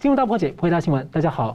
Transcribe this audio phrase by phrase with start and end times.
[0.00, 1.54] 新闻大破解，回答新闻，大家好。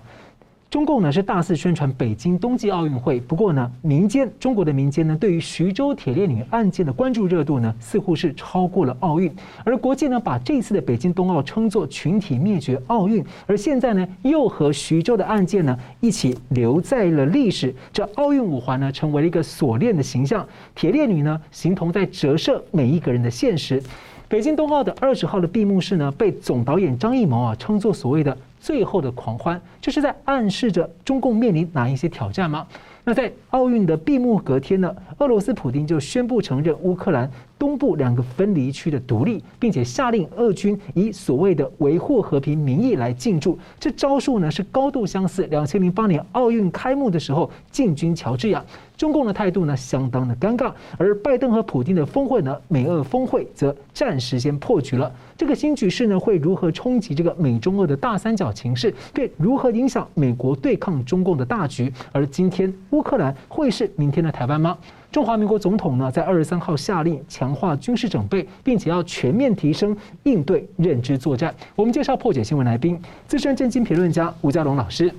[0.70, 23.82] 中共呢是大肆宣传北京冬季奥运会，不过呢，民间中国的民间呢对于徐州铁链女案件的关注热度呢似乎是超过了奥运，而国际呢把这次的北京冬奥称作群体灭绝奥运，而现在呢又和徐州的案件呢一起留在了历史，这奥运五环呢成为了一个锁链的形象，铁链女呢形同在折射每一个人的现实。
[24.28, 32.66] 北京冬奥的二十号的闭幕式呢，被总导演张艺谋啊称作所谓的最后的狂欢，这是在暗示着中共面临哪一些挑战吗？
[33.04, 43.58] 那在奥运的闭幕隔天呢，俄罗斯普京就宣布承认乌克兰东部两个分离区的独立，并且下令俄军以所谓的维护和平名义来进驻。
[43.80, 48.64] 这招数呢是高度相似，两千零八年奥运开幕的时候进军乔治亚。
[48.98, 55.12] 中共的态度呢相当的尴尬，而拜登和普京的峰会呢，美俄峰会则暂时先破局了。
[55.36, 58.94] 这个新局势呢会如何冲击这个美中俄的大三角情势？
[59.14, 61.92] 对，如何影响美国对抗中共的大局？
[62.14, 64.78] 而今天乌克兰会是明天的台湾吗？
[65.16, 71.56] 中华民国总统呢在二十三号下令强化军事准备，并且要全面提升应对认知作战。
[71.74, 75.10] 我们介绍破解新闻来宾，资深政经评论家吴家龙老师。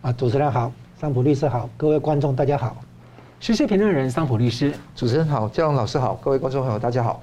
[0.00, 2.74] 啊，主持人好，桑普律师好，各位观众大家好。
[3.38, 7.22] 时事评论人桑普律师，主持人好，家龙老师好，各位观众朋友大家好。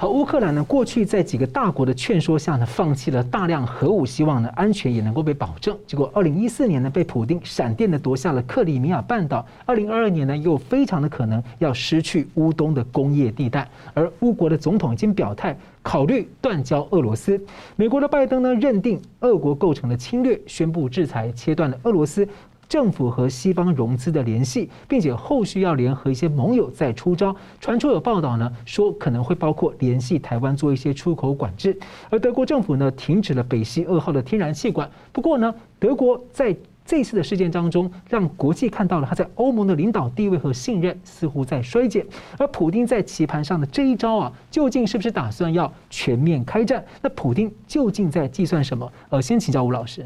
[0.00, 5.76] 和，乌克兰呢，过去在几个大国的劝说下呢，放弃了大量核武，希望呢安全也能够被保证。
[5.88, 13.68] 结果，二零一四年呢，被普丁闪电的夺下了克里米亚半岛；二零二二年呢，又非常的可能要失去乌东的工业地带。
[13.92, 17.40] 而乌国的总统已经表态，考虑断交俄罗斯。
[17.74, 22.24] 美国的拜登呢，认定俄国构成了侵略，宣布制裁，切断了俄罗斯。
[22.68, 27.34] 政府和西方融资的联系，并且后续要联合一些盟友再出招。
[27.60, 31.78] 传出有报道呢，说可能会包括联系台湾做一些出口管制。
[32.10, 34.90] 而德国政府呢，停止了北溪二号的天然气管。
[35.12, 42.04] 不过呢，德国在这次的事件当中，让国际看到了他在欧盟的领导地位和信任似乎在衰减。
[42.38, 46.84] 而普丁在棋盘上的这一招啊，究竟是不是打算要全面开战？
[47.02, 48.90] 那普丁究竟在计算什么？
[49.10, 50.04] 呃，先请教吴老师。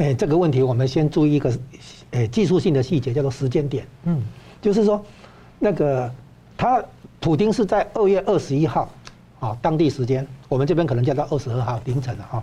[0.00, 1.52] 哎，这个问题我们先注意一个。
[2.12, 4.20] 哎，技术性的细节叫做时间点，嗯，
[4.60, 5.00] 就是说，
[5.60, 6.10] 那个
[6.56, 6.82] 他
[7.20, 8.90] 普丁是在二月二十一号，
[9.38, 12.42] 啊，当地时间，我们这边可能叫到二十二号凌晨了哈，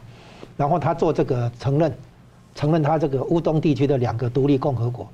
[0.56, 1.94] 然后他做这个承认，
[2.56, 5.06] 承认他这个乌东地区的两个独立共和国，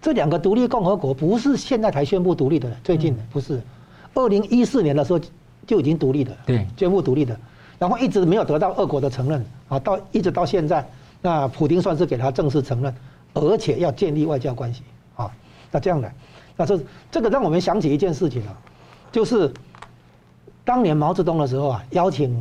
[0.00, 3.62] 这两个独立共和国不是现在才宣布独立的，最近不是，
[4.14, 5.20] 二零一四年的时候
[5.64, 7.38] 就已经独立的，对，宣布独立的，
[7.78, 10.84] 然后一直没有得到俄国的承认，啊，到一直到现在，
[11.22, 12.94] 那普丁算是给他正式承认。
[13.34, 14.82] 而且要建立外交关系
[15.16, 15.32] 啊，
[15.70, 16.12] 那这样的，
[16.54, 16.78] 那这
[17.10, 18.52] 这个让我们想起一件事情啊，
[19.10, 19.50] 就是
[20.64, 22.38] 当年毛泽东的时候啊，邀请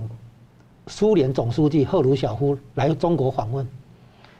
[0.87, 3.65] 苏联总书记赫鲁晓夫来中国访问，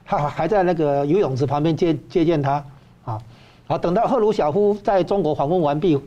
[0.03, 2.65] 他还在那个游泳池旁边接接见他
[3.05, 3.21] 啊，
[3.65, 5.97] 好，等到赫鲁晓夫在中国访问完毕，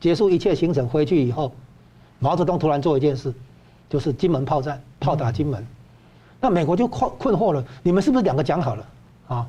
[0.00, 1.52] 结束一切行程回去以后，
[2.18, 3.34] 毛泽东突然做一件事，
[3.90, 5.66] 就是金门炮战，炮打金门，
[6.46, 8.86] 那美国就困困惑了，你们是不是两个讲好了
[9.26, 9.44] 啊？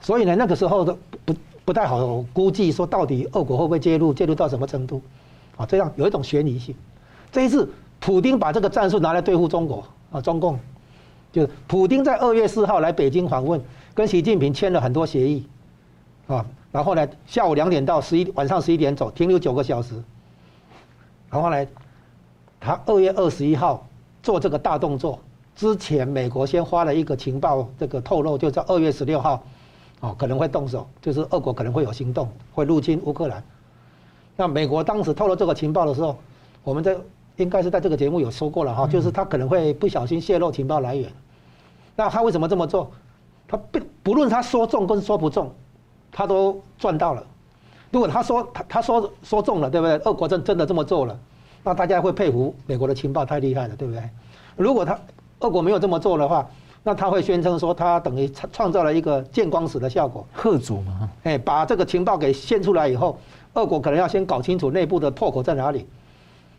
[0.00, 1.34] 所以呢，那个时候都不
[1.64, 5.02] 不太好估计说到底俄国会不会介入，介入到什么程度，
[5.56, 6.72] 啊，这样有一种悬疑性。
[7.32, 7.68] 这一次，
[7.98, 10.56] 普丁把这个战术拿来对付中国啊，中共，
[11.32, 13.60] 就是普丁在二月四号来北京访问，
[13.92, 15.44] 跟习近平签了很多协议，
[16.28, 20.00] 啊，然后呢，下午两点到十一晚上十一点走，停留九个小时，
[21.28, 21.66] 然后呢，
[22.60, 23.84] 他二月二十一号
[24.22, 25.18] 做这个大动作
[25.56, 29.42] 之前，美国先发了一个情报这个透露，就在二月十六号。
[30.00, 33.42] 哦，可能会动手，就是俄国可能会有行动，会入侵乌克兰。
[34.36, 36.14] 那美国当时透露这个情报的时候，
[36.62, 36.94] 我们在
[37.36, 41.10] 应该是在这个节目有说过了哈，就是他可能会不小心泄露情报来源。
[41.96, 42.90] 那他为什么这么做？
[43.48, 45.50] 他不不论他说中跟说不中，
[46.12, 47.26] 他都赚到了。
[47.90, 49.96] 如果他说他他说说中了，对不对？
[50.04, 51.18] 俄国真真的这么做了，
[51.64, 54.02] 那大家会佩服美国的情报太厉害了，对不对？
[54.56, 54.98] 如果他
[55.40, 56.48] 俄国没有这么做的话，
[56.82, 61.10] 那他会宣称说，他等于创造了一个见光死的效果，贺主嘛？
[61.24, 63.18] 哎，把这个情报给献出来以后，
[63.54, 65.86] 俄国可能要先搞清楚内部的破口在哪里。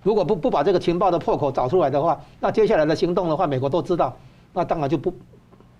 [0.03, 4.15] 如果不不把这个情报的破口找出来的话，那接下来的行动的话，美国都知道，
[4.53, 5.13] 那当然就不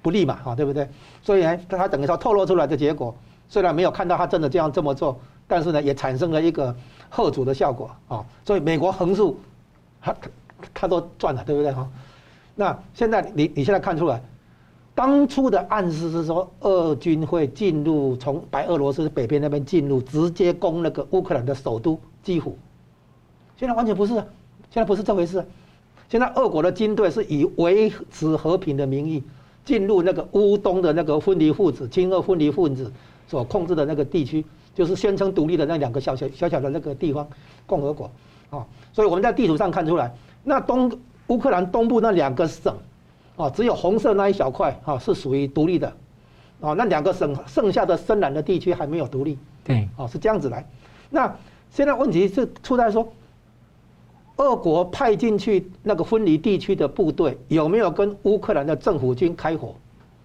[0.01, 0.89] 不利嘛，哈，对不对？
[1.21, 3.15] 所以呢，他等于说透露出来的结果，
[3.47, 5.17] 虽然没有看到他真的这样这么做，
[5.47, 6.75] 但是呢，也产生了一个
[7.09, 8.25] 贺主的效果啊。
[8.43, 9.39] 所以美国横竖，
[10.01, 10.15] 他
[10.73, 11.71] 他都赚了，对不对？
[11.71, 11.87] 哈，
[12.57, 14.21] 那现在你你现在看出来。
[14.93, 22.57] 当初的暗示是说，俄军会进入从白俄罗斯北边那边进入，直接攻那个乌克兰的首都基辅。
[23.55, 25.45] 现在完全不是，现在不是这回事。
[26.09, 29.23] 现在俄国的军队是以维持和平的名义，
[29.63, 32.91] 进入那个乌东的那个分离分子、亲俄分离分子
[33.27, 34.43] 所控制的那个地区，
[34.73, 37.27] 就是宣称独立的那两个小小小小的那个地方
[37.67, 38.09] 共和国，
[38.49, 40.11] 啊，所以我们在地图上看出来，
[40.43, 40.91] 那东
[41.27, 42.75] 乌克兰东部那两个省，
[43.35, 45.87] 啊，只有红色那一小块啊是属于独立的，
[46.61, 50.65] 啊，那两个省剩下的深蓝的地区还没有独立，对，啊，是这样子来。
[51.09, 51.35] 那
[51.71, 53.07] 现在问题是出在说。
[54.39, 59.73] 俄国派进去那个分离地区的部队有没有跟乌克兰的政府军开火？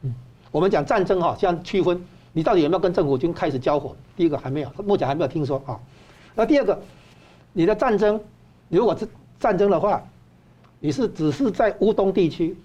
[0.02, 0.14] 嗯，
[0.50, 1.98] 我们讲战争哈，像区分，
[2.34, 3.96] 你到底有没有跟政府军开始交火？
[4.14, 5.80] 第一个还没有，目前还没有听说啊。
[6.34, 6.78] 那第二个，
[7.54, 8.20] 你的战争，
[8.68, 9.08] 如果是
[9.40, 10.02] 战争的话，
[10.82, 12.56] 你是只是在乌东地区，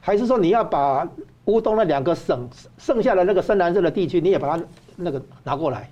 [0.00, 1.06] 还是说你要把
[1.44, 2.48] 乌东那两个省
[2.78, 4.64] 剩下的那个深蓝色的地区，你也把它
[4.96, 5.90] 那个拿过来？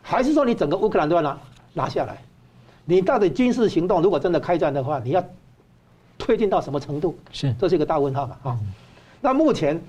[0.00, 1.38] 还是说你整个乌克兰都要拿
[1.74, 2.22] 拿下来？
[2.84, 5.24] 你到底军事行动如果真的开战的话，你要
[6.16, 7.18] 推进到什么程度？
[7.32, 8.36] 是，这是一个大问号嘛？
[8.44, 8.58] 啊，
[9.20, 9.82] 那目前，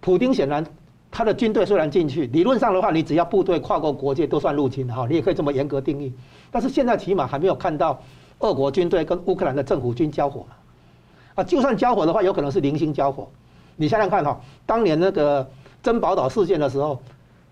[0.00, 0.64] 普京显然
[1.10, 6.10] 他的军队虽然进去，理论上的话，你只要部队跨过国界都算入侵哈，你也可以这么严格定义。
[6.50, 8.02] 但是现在起码还没有看到
[8.42, 10.54] 俄国军队跟乌克兰的政府军交火嘛
[11.36, 13.26] 啊，就算交火的话，有可能是零星交火。
[13.76, 15.48] 你想想看哈，当年那个
[15.82, 17.00] 珍宝岛事件的时候，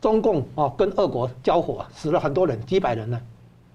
[0.01, 3.19] 中共啊跟俄国交火，死了很多人，几百人呢。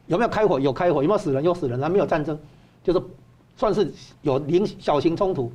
[0.05, 0.59] 有没有开火？
[0.59, 1.01] 有开火。
[1.01, 1.43] 有没有死人？
[1.43, 1.81] 有死人。
[1.81, 2.37] 还没有战争，
[2.83, 3.01] 就是
[3.57, 3.91] 算是
[4.21, 5.51] 有零小型冲突，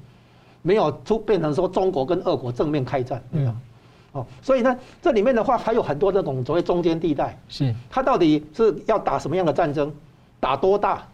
[0.63, 3.23] 没有出变成说中国跟俄国正面开战。
[3.31, 3.57] 嗯。
[4.11, 7.39] 哦，所以呢，这里面的话还有很多这种所谓中间地带。
[7.49, 7.73] 是。
[7.89, 9.95] 它到底是要打什么样的战争？
[10.41, 11.07] 打多大？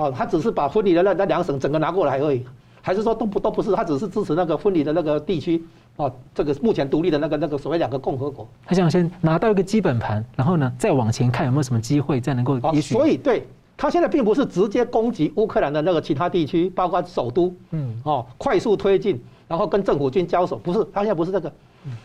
[0.00, 2.42] 哦，他只是把分离的那那两省整个拿过来而已，
[2.80, 3.70] 还是说都不都不是？
[3.72, 5.62] 他只是支持那个分离的那个地区？
[5.96, 12.94] 哦，这个目前独立的那个那个所谓两个共和国，他想先拿到一个基本盘，然后呢再往前看有没有什么机会再能够也许。
[12.94, 21.52] 所以对他现在并不是直接攻击乌克兰的那个其他地区，包括首都，嗯，哦，快速推进，然后跟政府军交手，不是，他现在不是这个。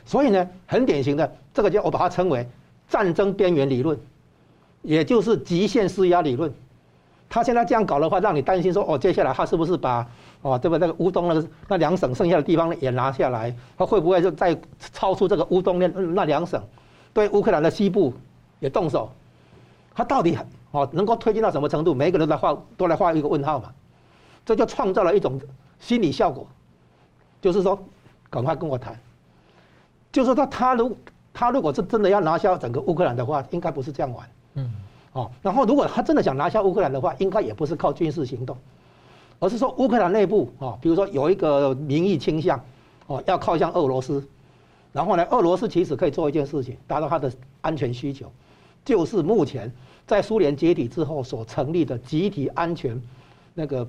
[0.05, 2.45] 所以呢，很典型的这个叫我把它称为
[2.89, 3.97] 战争边缘理论，
[4.81, 6.51] 也就是极限施压理论。
[7.29, 10.07] 他现在这样搞的话，让你担心说哦，接下来他是不是把。
[10.41, 10.87] 哦，对不对？
[10.87, 14.55] 那个乌东那个那两省剩下的地方也拿下来，他会不会就再
[14.93, 16.61] 超出这个乌东那那两省，
[17.15, 18.13] 对乌克兰的西部
[18.59, 19.09] 也动手？
[19.95, 20.37] 他到底
[20.69, 21.95] 哦能够推进到什么程度？
[21.95, 23.73] 每一个人来画都来画一个问号嘛，
[24.45, 25.41] 这就创造了一种
[25.79, 26.47] 心理效果，
[27.41, 27.79] 就是说
[28.29, 28.95] 赶快跟我谈，
[30.11, 30.95] 就是说他如
[31.33, 34.71] 他如果是真的要拿下整个乌克兰的话，应该不是这样玩，嗯，
[35.15, 38.55] 哦，然后如果他真的想拿下乌克兰的话，应该也不是靠军事行动。
[39.39, 42.61] 而是说乌克兰内部啊，比如说有一个民意倾向，
[43.07, 44.25] 哦，要靠向俄罗斯，
[44.91, 47.31] 然后呢，俄罗斯其实可以做一件事情，达到他的
[47.61, 48.31] 安全需求，
[48.83, 49.71] 就是目前
[50.05, 53.01] 在苏联解体之后所成立的集体安全
[53.53, 53.87] 那个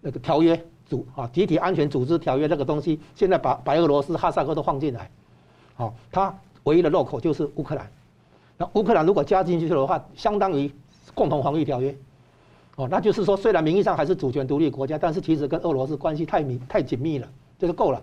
[0.00, 5.10] 那个条约组啊，集体安全组织条约那个东西，现在把白俄罗斯、哈萨克都放进来，
[5.74, 7.90] 好，它唯一的漏口就是乌克兰，
[8.58, 10.70] 那乌克兰如果加进去的话，相当于
[11.14, 11.94] 共同防御条约。
[12.76, 18.02] 哦，那就是说，虽然名义上还是主权独立国家，但是其实跟俄罗斯关系太密太紧密了，这就够了。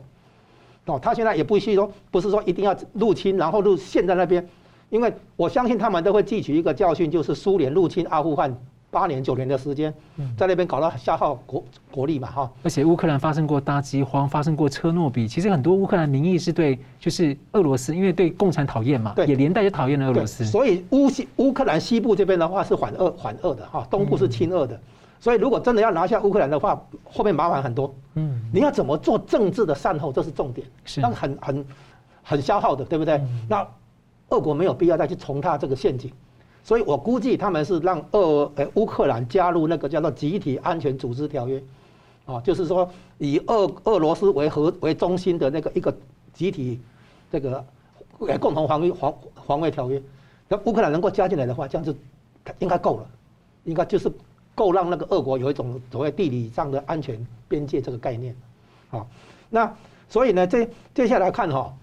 [0.86, 4.48] 哦，他现在也不需说，不是说一定要入侵，然后入陷在那边，
[4.90, 8.56] 因为我相信他们都会汲取一个教训，就是苏联入侵阿富汗。
[8.94, 9.92] 八年九年的时间，
[10.38, 20.46] 在那边搞到消耗国国力嘛哈，而且乌克兰发生过大饥荒，发生过车诺比，其实很多乌克兰民意是对，就是俄罗斯，因为对共产讨厌嘛，对，也连带就讨厌了俄罗斯。
[20.46, 24.80] 所以乌西乌克兰西部这边的话是反俄反俄的哈，东部是亲俄的，
[25.20, 27.92] 所以如果真的要拿下乌克兰的话，后面麻烦很多。
[28.14, 31.66] 嗯，你要怎么做政治的善后，这是重点，是，那很很
[32.22, 33.20] 很消耗的，对不对？
[33.50, 33.66] 那
[34.30, 36.12] 俄国没有必要再去重踏这个陷阱。
[36.66, 41.62] 所以我估计他们是让俄呃乌克兰加入那个叫做集体安全组织条约，
[42.26, 45.94] 啊，就是说以俄俄罗斯为核为中心的那个一个
[46.34, 46.80] 集体
[47.30, 47.66] 这个
[48.20, 49.14] 呃共同防御防
[49.46, 50.02] 防卫条约，
[50.48, 51.94] 那乌克兰能够加进来的话，这样子
[52.60, 53.06] 应该够了，
[53.66, 54.10] 应该就是
[54.56, 58.34] 够让那个俄国有一种所谓地理上的安全边界这个概念，
[58.90, 59.06] 啊，
[59.50, 59.76] 那
[60.08, 60.66] 所以呢，这
[60.96, 61.74] 接下来看哈，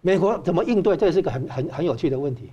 [0.00, 2.50] 美国怎么应对，这是一个很很很有趣的问题，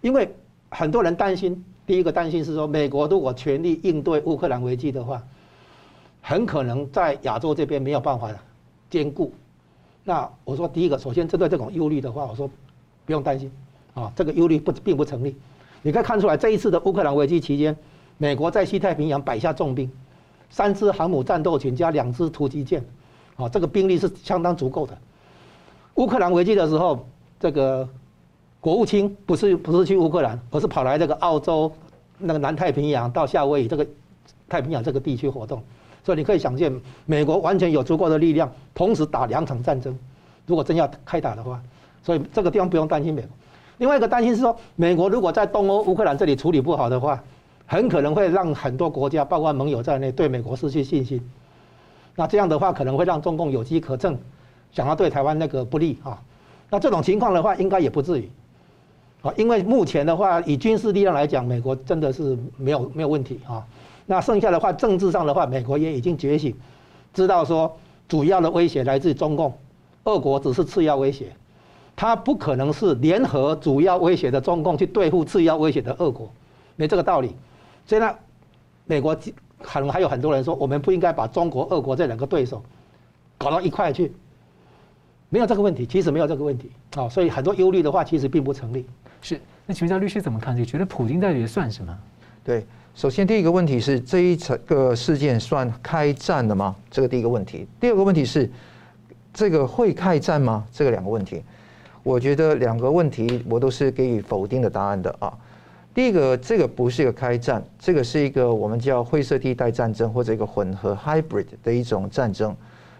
[0.00, 0.34] 因为。
[0.74, 5.22] 很多人担心，第一个担心是说，美国如果全力应对乌克兰危机的话，
[6.22, 8.30] 很可能在亚洲这边没有办法
[8.88, 9.30] 兼顾。
[10.02, 12.48] 那我说，第一个，首先针对这种忧虑的话，我说
[13.04, 13.52] 不用担心，
[13.92, 15.36] 啊，这个忧虑不并不成立。
[15.82, 17.76] 你可以看出来，这一次的乌克兰危机期间，
[18.16, 19.90] 美国在西太平洋摆下重兵，
[20.48, 22.82] 三支航母战斗群加两支突击舰，
[23.36, 24.96] 啊，这个兵力是相当足够的。
[25.96, 27.06] 乌克兰危机的时候，
[27.38, 27.86] 这个。
[28.62, 31.72] 国务卿不是不是去乌克兰，而是跑来这个澳洲，
[32.16, 33.84] 那个南太平洋到夏威夷这个
[34.48, 35.60] 太平洋这个地区活动，
[36.04, 36.72] 所以你可以想见，
[37.04, 39.98] 美国完全有足够的力量，同时打两场战争。
[40.46, 41.60] 如果真要开打的话，
[42.04, 43.30] 所以这个地方不用担心美国。
[43.78, 47.20] 另外一个担心是说，美国如果在东欧乌克兰这里处理不好的话，
[47.66, 51.20] 很可能会让很多国家，包括盟友在内，对美国失去信心。
[52.14, 54.16] 那这样的话，可能会让中共有机可乘，
[54.70, 56.22] 想要对台湾那个不利啊。
[56.70, 58.30] 那这种情况的话，应该也不至于
[59.22, 63.64] 啊，因为目前的话，以军事力量来讲，美国真的是没有没有问题啊。
[64.06, 66.54] 那剩下的话，政治上的话，美国也已经觉醒，
[67.14, 67.72] 知道说
[68.08, 69.54] 主要的威胁来自中共，
[70.04, 71.32] 俄国只是次要威胁，
[71.94, 76.28] 他不可能是联合主要威胁的中共去对付次要威胁的俄国，
[76.74, 77.36] 没这个道理。
[77.86, 78.12] 所以呢，
[78.86, 79.16] 美国
[79.60, 82.60] 可能还有很多人说，我们不应该把中国、俄国这两个对手
[83.38, 84.12] 搞到一块去，
[85.28, 87.08] 没有这个问题，其实没有这个问题啊。
[87.08, 88.84] 所以很多忧虑的话，其实并不成立。
[89.22, 90.54] 是，那请问一下律师怎么看？
[90.54, 91.98] 你觉得普京到底算什么？
[92.44, 92.66] 对。
[92.94, 94.36] 首先，第一个问题是这一
[94.66, 96.76] 个事件算开战了吗？
[96.90, 97.66] 这个第一个问题。
[97.80, 98.50] 第二个问题是，
[99.32, 100.62] 这个会开战吗？
[100.70, 101.42] 这个两个问题，
[102.02, 105.32] 我觉得两个问题我都是给予否定的答案的啊。
[105.94, 112.54] 第一个，这个不是一个开战，这个是一个我们叫灰色地带战争或者一个混合 hybrid 的一种战争。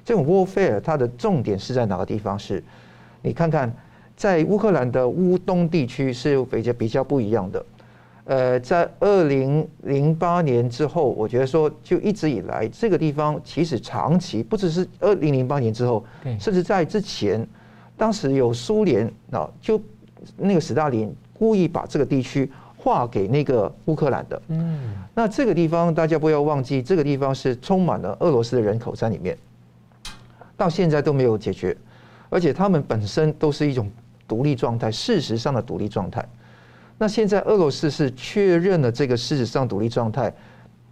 [0.07, 2.39] 这种 warfare 它的重点是在哪个地方？
[2.39, 2.65] 是，
[3.21, 3.71] 你看看，
[4.23, 7.65] 在乌克兰的乌东地区是比较比较不一样的。
[8.27, 16.05] 呃，在二零零八年之后，我觉得说，就一直以来，这个地方其实长期不只是二零零八年之后，
[16.39, 17.45] 甚至在之前，
[17.97, 19.83] 当时有苏联啊，就
[20.37, 24.41] 那个斯大林故意把这个地区划给那个乌克兰的。
[24.51, 29.37] 嗯，那这个地方大家不要忘记，这个地方是充满了俄罗斯的人口在里面，
[30.57, 31.77] 到现在都没有解决，
[32.31, 33.91] 而且他们本身都是一种
[34.33, 36.27] 独立状态，事实上的独立状态。
[36.97, 40.33] 那现在俄罗斯是确认了这个事实上独立状态，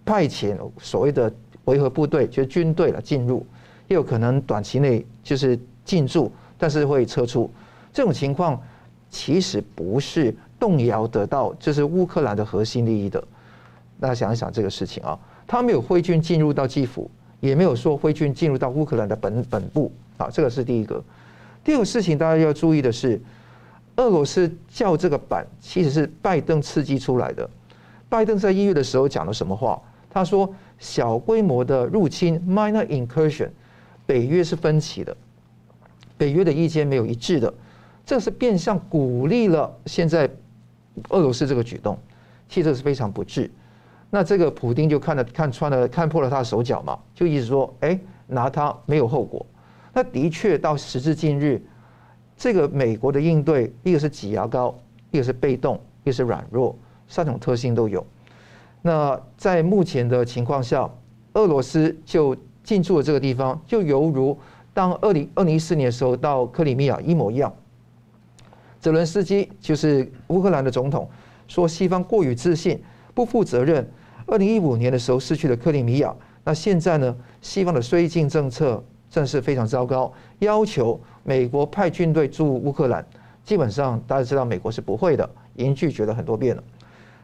[0.05, 1.33] 派遣所谓的
[1.65, 3.47] 维和部队，就是军队了进入，
[3.89, 7.51] 也有可能短期内就是进驻，但是会撤出。
[7.95, 8.61] 这种情况
[9.09, 13.25] 其实不是动摇得到，就是乌克兰的核心利益的。
[13.99, 21.03] 大家想一想这个事情啊，他没有挥军进入到基辅，也没有说挥军进入到乌克兰的本本部啊，这个是第一个。
[21.65, 23.21] 第二个事情大家要注意的是。
[23.97, 27.51] 俄罗斯叫这个板，其实是拜登刺激出来的。
[28.09, 29.79] 拜登在一月的时候讲了什么话？
[30.09, 33.51] 他说：“小规模的入侵 （minor incursion），
[34.07, 35.15] 北约是分歧的，
[36.17, 37.53] 北约的意见没有一致的，
[38.07, 40.31] 这是变相鼓励了现在
[41.11, 41.99] 俄罗斯这个举动，
[42.49, 43.51] 其实是非常不智。
[44.09, 47.99] 那这个普丁就看了看穿了，看破了他的手脚嘛，就意思说：哎，
[48.29, 49.45] 拿他没有后果。
[49.93, 51.63] 那的确到时至今日。”
[52.37, 54.75] 这个美国的应对，一个是挤牙膏，
[55.11, 56.75] 一个是被动，一个是软弱，
[57.07, 58.07] 三种特性都有。
[58.81, 60.91] 那在目前的情况下，
[61.35, 64.39] 俄罗斯就进驻了这个地方，就犹如
[64.73, 67.55] 当二零二零一四年的时候到克里米亚一模一样。
[68.81, 71.07] 泽伦斯基就是乌克兰的总统，
[71.47, 72.83] 说西方过于自信，
[73.13, 73.87] 不负责任。
[74.27, 77.15] 二零一五年的时候失去了克里米亚，那现在呢？
[77.43, 80.99] 西方的绥靖政策真是非常糟糕，要求。
[81.23, 83.05] 美国派军队驻乌克兰，
[83.45, 86.63] 基本上大家知道美国是不会的，已经拒绝了很多遍了。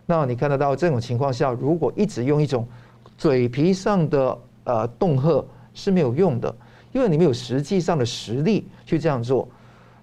[0.04, 2.68] 那你看得到这种情况下，如果一直用一种
[3.16, 6.54] 嘴皮上的呃恫吓是没有用的，
[6.92, 9.48] 因为你没有实际上的实力去这样做。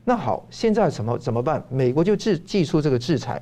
[0.04, 1.64] 那好，现在怎么怎么办？
[1.70, 3.42] 美国就制祭出这个制裁，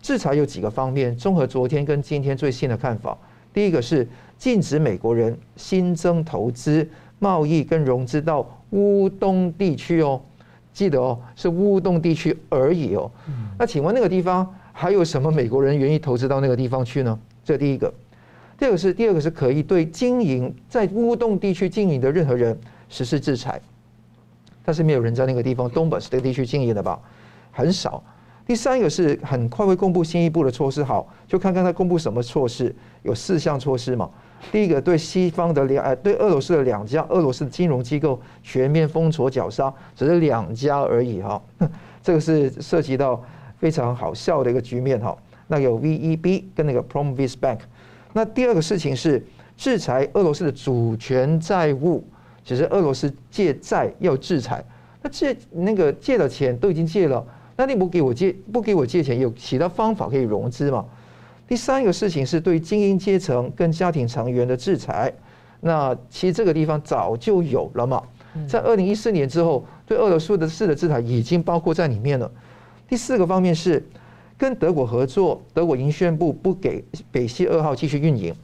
[0.00, 3.16] 制裁有几个方面，综合昨天跟今天最新的看法，
[3.52, 6.88] 第一个是禁止美国人新增投资、
[7.24, 8.46] 贸易跟融资到。
[8.70, 10.20] 乌东地区哦，
[10.72, 13.08] 记得哦，是乌东地区而已哦。
[13.56, 17.16] 那请问那个地方还有什么美国人愿意投资到那个地方去呢？
[17.44, 17.94] 这第一个。
[18.58, 23.60] 第二个是第二个是可以对经营在乌东地区经营的任何人实施制裁，
[24.64, 26.98] 但是没有人在那个地方东本是这个地区经营的吧？
[27.52, 28.02] 很少。
[28.44, 34.10] 第三个是很快会公布新一步的措施，好，就看看他公布什么措施，有四项措施嘛。
[34.52, 41.42] 第一个，对西方的两呃，对俄罗斯的两家俄罗斯的金融机构全面封锁绞杀，只是两家而已哈。
[42.02, 43.22] 这个是涉及到
[43.58, 45.16] 非常好笑的一个局面哈。
[45.48, 47.58] 那有 VEB 跟那个 Promvise Bank。
[48.12, 49.24] 那第二个事情是
[49.56, 52.04] 制裁俄罗斯的主权债务，
[52.44, 54.64] 其实俄罗斯借债要制裁，
[55.02, 60.84] 那借那个借的钱都已经借了，那你不给我借不给我借钱，有其他方法可以融资吗？
[61.46, 65.12] 第三个事情是对精英阶层跟家庭成员的制裁，
[65.60, 68.02] 那其实这个地方早就有了嘛，
[68.48, 72.30] 在二零一四年之后，对俄罗斯的事的制裁已经包括在里面了。
[72.88, 73.86] 第四个方面是
[74.38, 78.34] 跟德国合作，德国已经宣布不给北溪二号继续运营。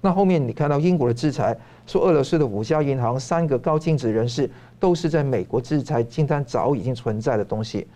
[0.00, 1.56] 那后面你看到英国的制裁，
[1.86, 7.86] 说俄罗斯的五家银行、三个高净值人士都是在美国制裁清单早已经存在的东西。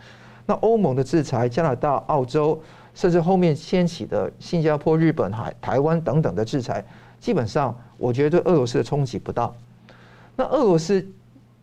[0.46, 2.60] 那欧盟的制裁，加拿大、澳洲，
[2.96, 6.82] 甚至后面掀起的新加坡、日本、海台湾等等的制裁，
[7.20, 9.52] 基本上我觉得对俄罗斯的冲击不大。
[10.34, 11.06] 那俄罗斯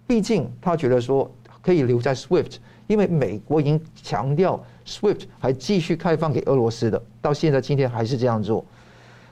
[0.05, 8.63] 毕竟他觉得说可以留在 SWIFT，因为美国已经强调 SWIFT 还继续开放给俄罗斯的，到现在今天还是这样做。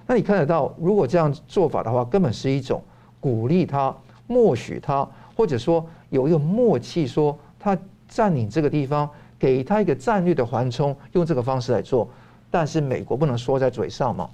[0.08, 2.84] 那你看得到，如果这样做法的话，根本是一种
[3.20, 7.78] 鼓励他、默许他，或者说有一个默契，说他
[8.10, 9.08] 占领这个地方。
[9.42, 12.08] 给他一个战略的缓冲，用这个方式来做，
[12.52, 14.30] 但是美国不能说在嘴上嘛？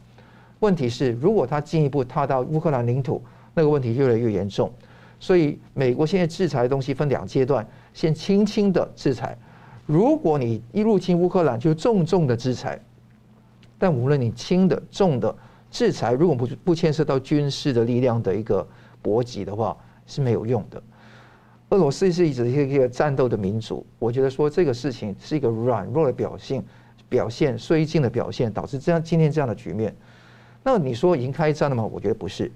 [0.59, 3.23] 问题是，如果他进一步踏到乌克兰领土，
[3.53, 4.69] 那个问题越来越严重。
[5.17, 9.37] 所以，美国现在制裁的东西分两阶段，先轻轻的制裁。
[9.85, 12.77] 如果你一入侵乌克兰，就重重的制裁。
[13.79, 15.33] 但无论你轻的、重的
[15.71, 18.67] 制裁，如果不不牵涉到军事的力量的一个
[19.01, 20.83] 搏击的话，是没有用的。
[21.69, 26.63] 俄罗斯是一直一个一个战斗的民族，我觉得说这个事情是一个软弱的表现，
[27.09, 29.93] 表现绥靖的表现，导致这样今天这样的局面。
[30.63, 31.83] 那你说已经开战了吗？
[31.83, 32.50] 我觉得不是，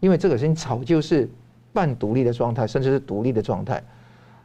[0.00, 1.28] 因为这个事情早就是
[1.72, 3.82] 半独立的状态，甚至是独立的状态。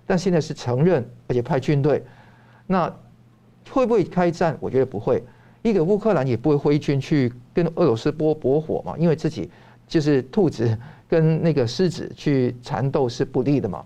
[0.06, 2.04] 但现在是承认，而且派军队，
[2.68, 2.94] 那
[3.72, 4.58] 会不会开战？
[4.60, 5.24] 我觉得不会。
[5.62, 9.50] 一个乌克兰也不会挥军去跟俄罗斯搏搏火嘛，因为自己
[9.88, 10.78] 就是兔子
[11.08, 13.84] 跟那个狮子去缠斗是不利的嘛。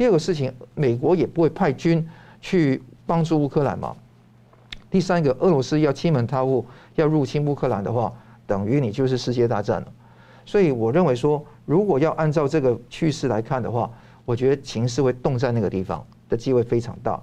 [0.00, 2.08] 第二个事情，美国也不会派军
[2.40, 3.94] 去帮助乌克兰嘛。
[4.90, 6.64] 第三个，俄罗斯要欺门踏户，
[6.94, 8.10] 要入侵乌克兰的话，
[8.46, 9.86] 等于你就是世界大战了。
[10.46, 13.90] 所以我认为说，如果要按照这个趋势来看的话，
[14.24, 17.22] 我觉得情势会动在那个地方的机会非常大。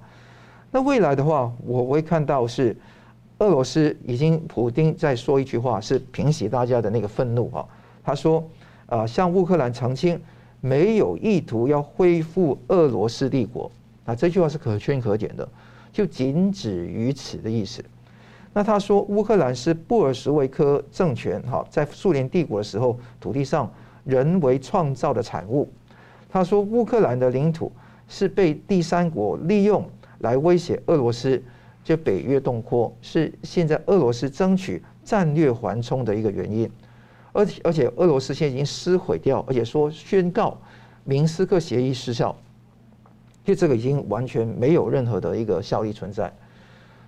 [0.69, 2.77] 那未来的话，我会看到是
[3.39, 7.67] 俄罗斯已经普丁在说一句话，是平息大家的那个愤怒哈。
[8.03, 8.47] 他说，
[8.85, 10.21] 啊，向乌克兰澄清。
[10.61, 13.71] 没有意图要恢复俄罗斯帝国
[14.05, 15.47] 啊，这句话是可圈可点的，
[15.91, 17.83] 就仅止于此的意思。
[18.53, 23.71] 那他说乌克兰是布尔什维克政权哈，在苏联帝国的时候土地上
[24.03, 25.69] 人为创造的产物。
[26.29, 27.71] 他说乌克兰的领土
[28.07, 29.87] 是被第三国利用
[30.19, 31.41] 来威胁俄罗斯，
[31.83, 36.69] 就北约东扩是现在俄罗斯争取战略缓冲的一个原因。
[37.37, 40.59] 而且而且，俄罗斯现在已经撕毁掉，而且说宣告
[41.03, 42.35] 明斯克协议失效，
[43.45, 46.33] 就这个已经完全没有任何的一个效力存在。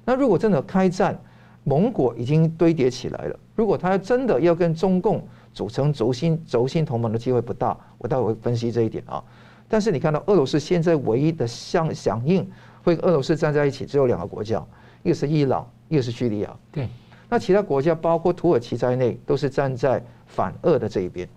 [0.06, 1.20] 那如果真的开战，
[1.64, 3.40] 盟国已经堆叠起来了。
[3.56, 9.24] 如果他真的要跟中共组成轴心轴心同盟的机会不大，我待会会分析这一点啊。
[9.68, 12.48] 但是你看到俄罗斯现在唯一的相响应
[12.84, 14.64] 会跟俄罗斯站在一起，只有两个国家，
[15.02, 16.56] 一个是伊朗，一个是叙利亚。
[16.72, 16.88] 对，
[17.28, 20.00] 那其他国家包括土耳其在内，都是站在。
[20.30, 21.28] 反恶的这一边，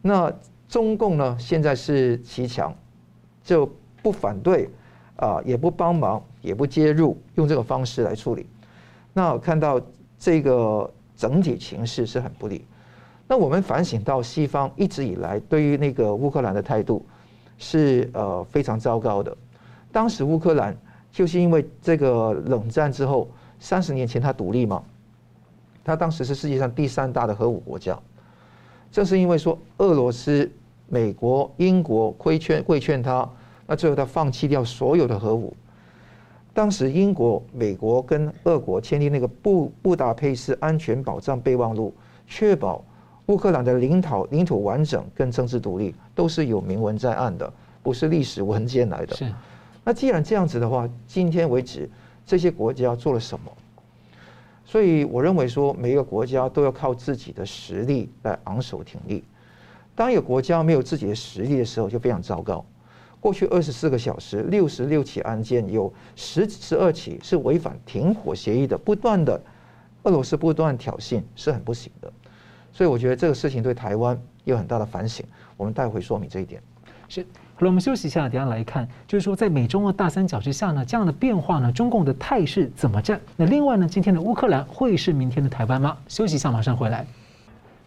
[0.00, 0.32] 那
[0.68, 1.36] 中共呢？
[1.38, 2.74] 现在是骑墙，
[3.42, 3.68] 就
[4.00, 4.70] 不反对
[5.16, 8.46] 啊，也不帮忙，也不介入，用这个方式来处理。
[9.12, 9.78] 那我看到
[10.18, 12.64] 这个整体情势是很不利。
[13.26, 17.04] 那我们反省到西方一直以来对于那个乌克兰的态度
[17.58, 19.36] 是呃非常糟糕的。
[19.90, 20.74] 当时乌克兰
[21.10, 24.82] 就是因为这个冷战之后，三十年前它独立嘛，
[25.84, 27.98] 它当时是世界上第三大的核武国家。
[28.92, 30.48] 正是因为说俄罗斯、
[30.86, 33.28] 美国、英国规劝规劝他，
[33.66, 35.56] 那最后他放弃掉所有的核武。
[36.52, 41.94] 当时英国、美国跟俄国签订那个布布达佩斯安全保障备忘录，
[42.26, 42.84] 确保
[43.26, 47.50] 乌克兰的领土领土完整跟政治独立都是有明文在案的，
[47.82, 49.16] 不是历史文件来的。
[49.16, 49.32] 是。
[49.82, 51.88] 那既然这样子的话，今天为止
[52.26, 53.50] 这些国家做了什么？
[54.72, 59.22] 所以我认为说，每一个国家都要靠自己的实力来昂首挺立。
[59.94, 62.64] 当一个国家没有自己的实力的时候，就非常糟糕。
[63.20, 69.38] 过去二十四个小时，六十六起案件，有十十二起是违反停火协议的，不断的
[70.04, 72.10] 俄罗斯不断挑衅，是很不行的。
[72.72, 75.22] 所以我觉得这个事情对台湾有很大的反省。
[75.58, 76.62] 我们待会说明这一点。
[77.10, 77.26] 是。
[77.62, 83.20] 好了，我们休息一下，等下来看，就是说在美中的大三角之下呢，这样的变化呢，中共的态势怎么站？
[83.36, 85.96] 那另外呢，今天的乌克兰会是明天的台湾吗？
[86.08, 87.06] 休息一下，马上回来。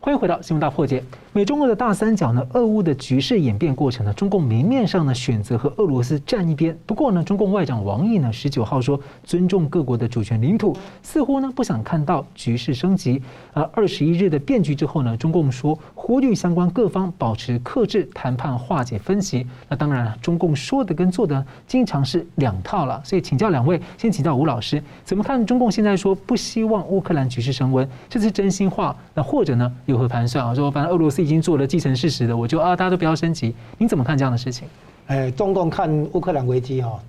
[0.06, 1.04] 欢迎回到新闻大破解。
[1.34, 6.78] 美中俄的大三角呢，俄乌的局势演变过程呢，中共明面上呢选择和俄罗斯站一边。
[6.86, 13.20] 不过呢，中共外长王毅呢十九号说尊重各国的主权领土，似乎呢不想看到局势升级。
[13.52, 19.44] 而二十一日的变局之后呢，中共说呼吁相关各方保持克制谈判，化解分歧。
[19.68, 23.02] 那当然了，中共说的跟做的经常是两套了。
[23.04, 28.96] 所以请教两位，先请教吴老师，怎么看中共现在说不希望乌克兰局势升温，这是真心话？
[29.16, 29.95] 那或者呢有？
[29.96, 30.54] 如何盘算啊？
[30.54, 33.56] 说反正俄罗斯已经做了既成事实的，我就啊，大家都不要升级。
[33.78, 34.68] 你怎么看这样的事情？
[35.08, 37.00] 哎，中共看乌克兰危机哈，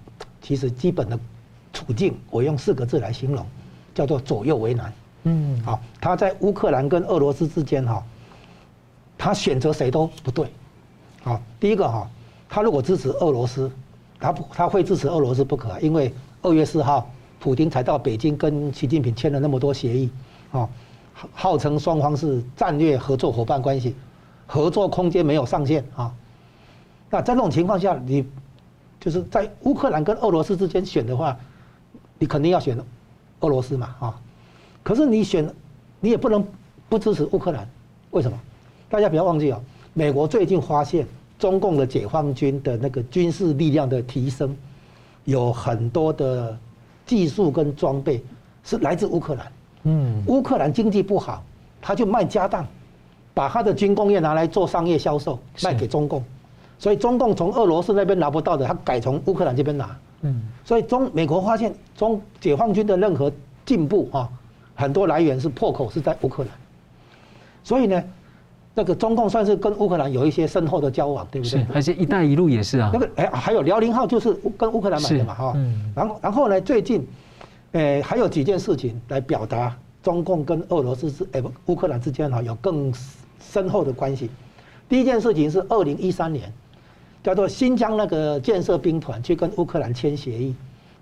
[0.40, 1.18] 其实基本的
[1.72, 3.44] 处境，我用四个字来形容，
[3.92, 4.92] 叫做左右为难。
[5.24, 8.00] 嗯，好，他在乌克兰跟俄罗斯之间哈，
[9.18, 10.46] 他选择谁都不对。
[11.24, 12.08] 好，第一个哈，
[12.48, 13.68] 他如果支持俄罗斯，
[14.20, 20.08] 他不他会支持俄罗斯不可，因为二月四号，普京才到北京跟习近平签了那么多协议，
[20.52, 20.68] 啊，
[21.32, 23.94] 号称双方是战略合作伙伴关系，
[24.46, 26.14] 合作空间没有上限啊。
[27.08, 28.26] 那在这种情况下，你
[29.00, 31.36] 就是在乌克兰跟俄罗斯之间选的话，
[32.18, 32.76] 你肯定要选
[33.40, 34.20] 俄罗斯嘛啊。
[34.82, 35.48] 可是你选，
[36.00, 36.46] 你也不能
[36.88, 37.68] 不支持乌克兰，
[38.10, 38.38] 为什么？
[38.88, 39.60] 大家不要忘记哦，
[39.94, 41.06] 美国最近发现
[41.38, 44.56] 中共的解放军的那个军事力量的提升，
[45.24, 46.56] 有很多的
[47.06, 48.22] 技术跟装备
[48.62, 49.50] 是来自乌克兰。
[49.86, 51.42] 嗯，乌克兰经济不好，
[51.80, 52.66] 他就卖家当，
[53.32, 56.22] 把他的军工业拿来做商业销售，卖给中共。
[56.78, 59.96] 所以中共从俄罗斯那边拿不到的，他改从乌克兰这边拿。
[60.22, 63.32] 嗯，所以中美国发现中解放军的任何
[63.64, 64.28] 进步啊。
[64.78, 66.52] 很多来源是破口是在乌克兰，
[67.64, 68.04] 所以呢，
[68.74, 71.66] 那个中共算是跟乌克兰有一些深厚的交往，对不对？
[71.72, 72.90] 而且“一带一路”也是啊。
[72.92, 75.52] 那个哎，还有辽宁号就是跟乌克兰买的嘛，哈。
[75.56, 75.90] 嗯。
[75.96, 77.06] 然后，然后呢，最近，
[77.76, 82.90] 诶，还有几件事情来表达中共跟俄罗斯之哎不乌克兰之间哈有更
[83.38, 84.30] 深厚的关系。
[84.88, 86.50] 第一件事情是二零一三年，
[87.22, 90.54] 叫做新疆那个建设兵团去跟乌克兰签协议。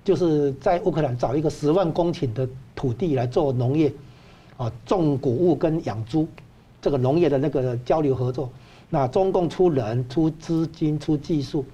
[0.03, 3.91] 就是在乌克兰找一个十万公顷的土地来做农业，
[4.57, 6.27] 啊，种谷物跟养猪，
[6.83, 8.51] 这个农业的那个交流合作。
[8.91, 11.65] 那中共出人、出资金、出技术，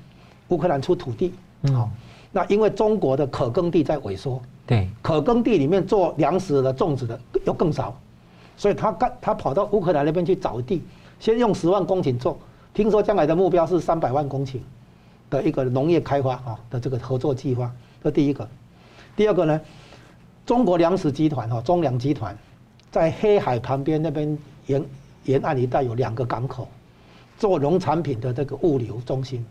[0.49, 1.33] 乌克兰出土地，
[1.73, 1.91] 好。
[2.33, 7.93] 那因为中国的可耕地在萎缩，对，可耕地里面做粮食的种植的又更少，
[8.57, 10.81] 所以他干他跑到乌克兰那边去找地，
[11.19, 12.39] 先用十万公顷做，
[12.73, 14.61] 听说将来的目标是三百万公顷
[15.29, 17.69] 的一个农业开发啊的这个合作计划。
[18.01, 18.49] 这第一个，
[19.17, 19.61] 第二个呢，
[20.47, 22.39] 中国粮食集团哈，中粮集团，
[22.93, 24.85] 在黑海旁边那边沿
[25.25, 26.69] 沿岸一带有两个港口，
[27.37, 29.45] 做农产品的这个物流中心，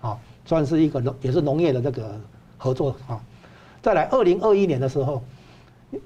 [0.00, 2.20] 啊，算是一个农也是农业的这个
[2.58, 3.20] 合作啊。
[3.84, 5.22] 再来，二零二一年的时候，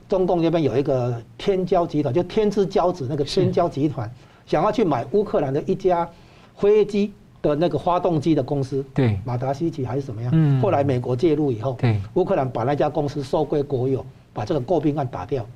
[0.09, 4.11] 中共那边有一个天骄集团，就天之骄子那个天骄集团，
[4.45, 6.09] 想要去买乌克兰的一家
[6.57, 7.12] 飞机。
[7.41, 10.29] 的那个发动机的公司，对，马达西奇还是怎么样？
[10.35, 15.47] 嗯，后来美国介入以后，对，乌克兰把那家公司收归国有，把这个购并案打掉。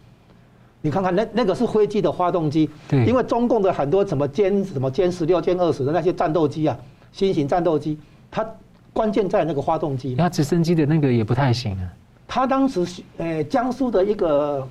[0.81, 6.79] 你看看那那个是飞机的发动机，对，因为中共的很多什么歼什么歼十六、歼二十的那些战斗机啊，
[7.11, 7.99] 新型战斗机，
[8.31, 8.49] 它
[8.93, 10.15] 关键在那个发动机。
[10.17, 11.93] 那直升机的那个也不太行啊。
[12.35, 14.67] 他当时呃，江苏的一个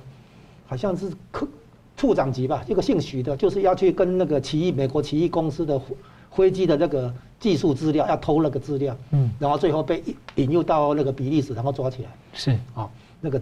[0.66, 1.46] 好像是科
[1.96, 5.80] 处长级吧，一个姓许的，就是要去跟那个奇异美国奇异公司的。
[6.34, 10.02] 飞机的那个技术资料要偷那个资料，嗯，然后最后被
[10.36, 12.08] 引诱到那个比利时，然后抓起来。
[12.32, 12.88] 是啊，
[13.20, 13.38] 那个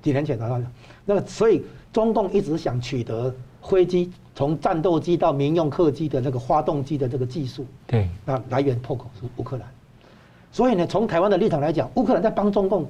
[0.00, 0.64] 几年前的，
[1.04, 7.66] 那个所以中共一直想取得飞机从战斗机到民用客机的那个发动机的这个技术。
[7.84, 9.68] 对，那来源破口是乌克兰。
[10.52, 12.88] 所以呢，从台湾的立场来讲，乌克兰在帮中共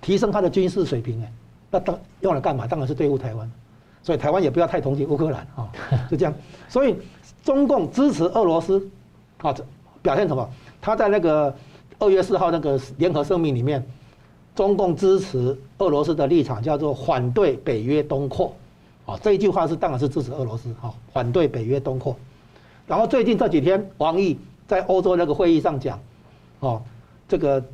[0.00, 1.32] 提升他的军事水平，哎，
[1.70, 2.66] 那当用来干嘛？
[2.66, 3.50] 当然是对付台湾。
[4.02, 5.68] 所以台湾也不要太同情乌克兰啊，
[6.10, 6.34] 就这样。
[6.68, 6.96] 所以。
[7.44, 8.90] 中共支持俄罗斯，
[9.38, 9.54] 啊，
[10.02, 10.46] 表现什么？
[10.82, 11.54] 他在那个
[11.98, 13.82] 二月四号那个联合声明里面，
[14.54, 18.54] 中共支持俄罗斯的立场叫做反对北约东扩，
[19.06, 22.14] 啊，这一句话是当然是支持俄罗斯，哈，反对北约东扩。
[22.86, 25.98] 然后最近这几天，王毅在欧洲那个会议上讲，
[26.60, 26.82] 哦，
[27.26, 27.64] 这个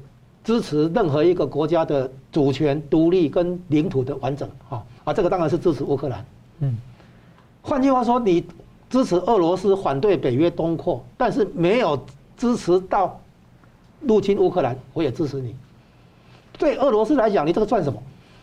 [0.45, 6.25] 支持任何一个国家的主权、独立跟领土的完整，哈，啊，这个当然是支持乌克兰。
[6.61, 6.77] 嗯，
[7.63, 8.45] 换句话说，你。
[8.91, 11.99] 支持俄罗斯反对北约东扩，但是没有
[12.37, 13.19] 支持到
[14.03, 15.53] 入侵乌克兰，我也支持你。
[16.57, 18.01] 对俄罗斯来讲，你这个算什么？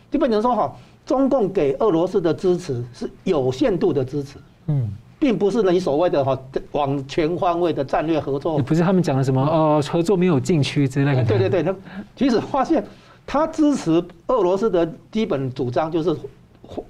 [0.10, 6.38] 就变成说哈，中共给俄罗斯的支持是有限度的支持，嗯，并不是你所谓的哈
[6.72, 8.60] 往全方位的战略合作。
[8.60, 11.24] 不是他们讲的什么呃合作没有禁区之类的。
[11.24, 11.74] 对对对，他
[12.16, 12.84] 其实发现
[13.26, 16.14] 他支持俄罗斯的基本主张就是。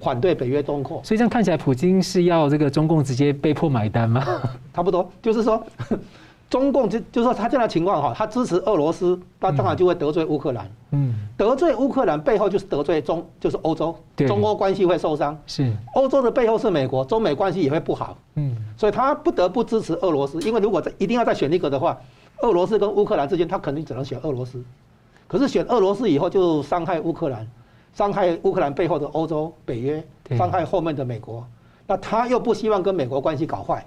[0.00, 4.24] 反对北约东扩，所以这样看起来，普京是要这个中共直接被迫买单吗？
[4.72, 5.60] 差不多，就是说，
[6.52, 10.70] 中共就就说他这样的情况哈，他支持俄罗斯，那当然就会得罪乌克兰。
[10.90, 13.96] 嗯，得罪乌克兰背后就是得罪中，就是欧洲，
[14.28, 15.34] 中欧关系会受伤。
[15.46, 18.18] 是，欧洲的背后是美国，中美关系也会不好。
[18.34, 21.98] 嗯，所以他不得不支持俄罗斯，因为如果一定要再选一个的话，
[22.42, 24.62] 俄罗斯跟乌克兰之间，他肯定只能选俄罗斯。
[25.26, 27.48] 可是选俄罗斯以后就伤害乌克兰。
[27.94, 30.02] 伤害乌克兰背后的欧洲、北约，
[30.36, 31.46] 伤害后面的美国，
[31.86, 33.86] 那他又不希望跟美国关系搞坏，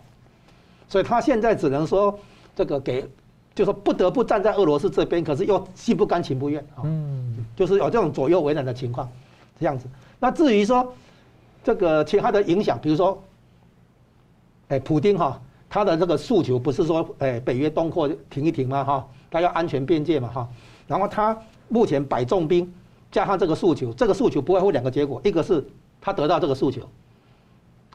[0.87, 2.17] 所以他现在只能说
[2.55, 3.07] 这个给，
[3.53, 9.09] 就说不得不站在俄罗斯这边，可是又心不甘情不愿啊，嗯，就是有这种左右为难的情况，
[9.59, 9.87] 这样子。
[10.19, 10.93] 那至于说
[11.63, 13.21] 这个其他的影响，比如说，
[14.69, 18.83] 哎，普京哈，他的这个诉求不是说，哎，北约东扩停一停吗？
[18.83, 20.49] 哈，他要安全边界嘛，哈，
[20.87, 21.37] 然后他
[21.67, 22.73] 目前摆重兵。
[23.11, 25.65] 加上这个诉求，这个诉求不外乎两个结果，一个是
[26.01, 26.81] 他得到这个诉求，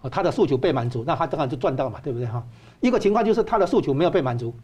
[0.01, 2.43] 哦，他的诉求被满足，那他当然就赚到嘛，对不对哈？
[2.81, 4.55] 一个情况就是他的诉求没有被满足，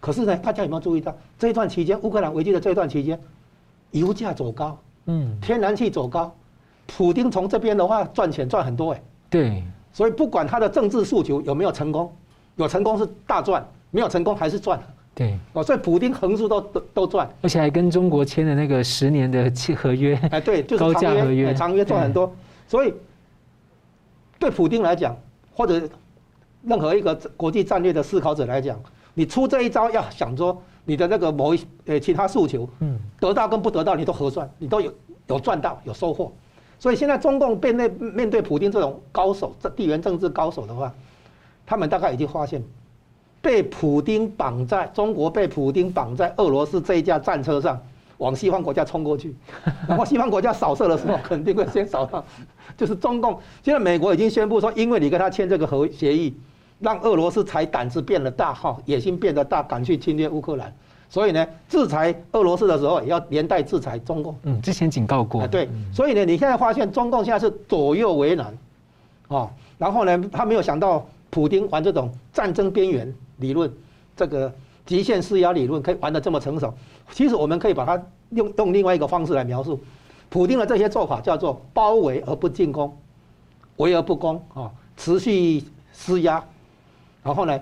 [0.00, 3.18] 可是呢，大家有没有注意到这一段期间，乌克兰危机的这一段期间，
[3.90, 6.34] 油价走高，嗯，天然气走高，
[6.86, 12.10] 普京从这边的话赚钱赚很多哎，对，所以不管他的政治诉求有没有成功，
[12.56, 14.80] 有成功是大赚，没有成功还是赚。
[15.14, 22.34] 对，哦，所以普丁横竖都都都赚，而且还跟中国签了那个十年的契合约，哎，对，就是高价合约，长约赚很多。
[22.66, 22.92] 所以
[24.40, 25.16] 对普丁来讲，
[25.54, 25.88] 或者
[26.66, 28.78] 任何一个国际战略的思考者来讲，
[29.14, 34.92] 你出这一招，要想说你的那个某一呃其他诉求，嗯，得到跟不得到，你都核算，你都有
[35.26, 36.32] 有赚到有收获。
[36.78, 40.92] 所以现在中共面对面对普京这种高手，这地缘政治高手的话，
[41.64, 42.62] 他们大概已经发现。
[43.42, 47.78] 被普京绑在中国，被普京绑在俄罗斯这一架战车上，
[48.16, 49.36] 往西方国家冲过去，
[49.86, 52.24] 然后西方国家扫射的时候，肯定会先扫到，
[52.74, 53.38] 就是中共。
[53.62, 56.34] 现在美国已经宣布说，因为你跟他签这个合协议，
[56.84, 60.70] 让俄罗斯才胆子变得大，哈，野心变得大，敢去侵略乌克兰。
[61.08, 64.36] 所以呢，制裁俄罗斯的时候，也要连带制裁中共。
[64.42, 65.46] 嗯，之前警告过。
[65.48, 68.54] 对，所以呢，你现在发现中共现在是左右为难，
[69.28, 73.12] 哦，然后呢，他没有想到普京玩这种战争边缘。
[73.38, 73.72] 理论，
[74.16, 74.52] 这个
[74.86, 76.72] 极限施压理论可以玩得这么成熟，
[77.10, 79.80] 其实我们可以把它用用另外一个方式来描述，
[80.28, 82.96] 普京的这些做法叫做包围而不进攻，
[83.78, 86.42] 围而不攻啊，持续施压，
[87.24, 87.58] 然后呢，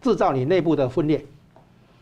[0.00, 1.24] 制造你内部的分裂，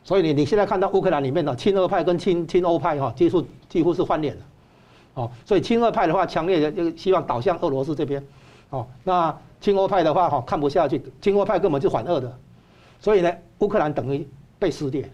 [0.03, 4.43] 所以你你现在看到乌克兰里面的亲俄派跟亲亲欧派哈，几乎几乎是翻脸了，
[5.15, 8.23] 哦，所以亲俄派的话强烈的就希望倒向俄罗斯这边，
[8.71, 12.37] 哦，那亲欧派的话哈看不下去，亲欧派根本就反俄的。
[13.01, 14.27] 所以呢，乌克兰等于
[14.59, 15.09] 被撕裂。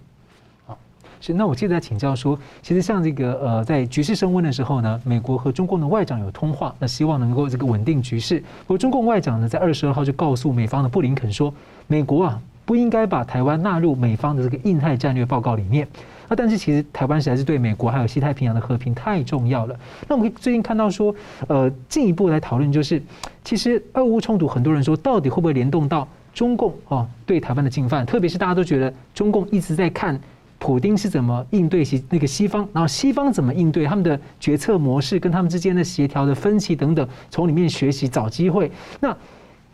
[1.21, 8.41] 是那我接着来请教说，其实像这个呃，在局势升温的时候呢，美国和中共的外长有通话，那希望能够这个稳定局势。
[8.67, 11.53] 不过中共外长呢，在二十二号就告诉美方的布林肯说，
[11.87, 15.87] 美国啊不应该把台湾纳入美方的这个印太战略报告里面。
[16.29, 19.79] 那但是其实台湾实在是对美国还有西太平洋的和平太重要了。
[20.09, 21.15] 那我们可以最近看到说，
[21.49, 23.03] 呃，进一步来讨论就是，
[23.45, 26.07] 其实俄乌冲突，很多人说到底会不会联动到？
[26.33, 30.19] 中共啊，对台湾的进犯，特别是大家都觉得中共一直在看
[30.61, 38.71] 普丁是怎么应对西那个西方，然后西方怎么应对他们的决策模式，跟他们之间的协调的分歧等等，从里面学习找机会。
[39.01, 39.17] 那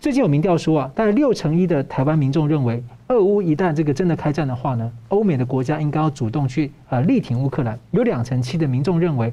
[0.00, 7.78] 最近有民调说啊，大概六成一的台湾民众认为，俄乌一旦这个真的开战的话呢，欧美的国家应该要主动去啊力挺乌克兰。
[7.90, 9.30] 有两成七的民众认为。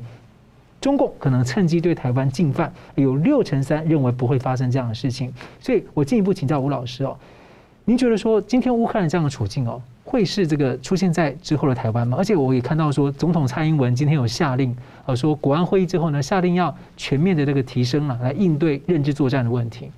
[0.82, 7.18] 中共可能趁机对台湾进犯，有六成三认为不会发生这样的事情，所以我进一步请教吴老师哦，
[7.86, 12.18] 您觉得说今天乌克兰这样的处境哦，会是这个出现在之后的台湾吗？
[12.20, 19.90] 而且我也看到说，总统蔡英文今天有下令，呃，说国安会议之后呢，下令要全面的这个提升啊，来应对认知作战的问题。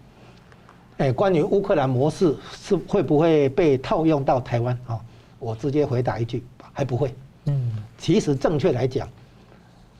[0.97, 4.99] 哎，关于乌克兰模式是会不会被套用到台湾啊？
[5.39, 7.13] 我直接回答一句，还不会。
[7.45, 9.07] 嗯，其实正确来讲。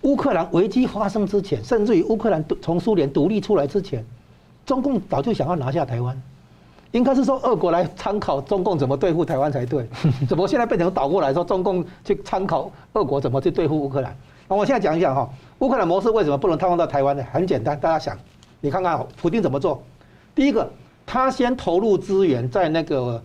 [0.04, 4.06] 乌克兰危机发生之前，甚至于乌克兰从苏联独立出来之前，
[4.66, 6.22] 中共早就想要拿下台湾，
[6.96, 9.86] 应该是说俄国来参考中共怎么对付台湾才对，
[10.30, 14.16] 怎么现在变成倒过来说中共去参考俄国怎么去对付乌克兰？
[14.48, 15.30] 那我现在讲一讲哈，
[15.60, 17.24] 乌克兰模式为什么不能套用到台湾呢？
[17.34, 18.18] 很简单，大家想，
[18.62, 19.84] 你看看普京怎么做？
[20.34, 20.72] 第一个，
[21.06, 23.22] 他先投入资源在那个。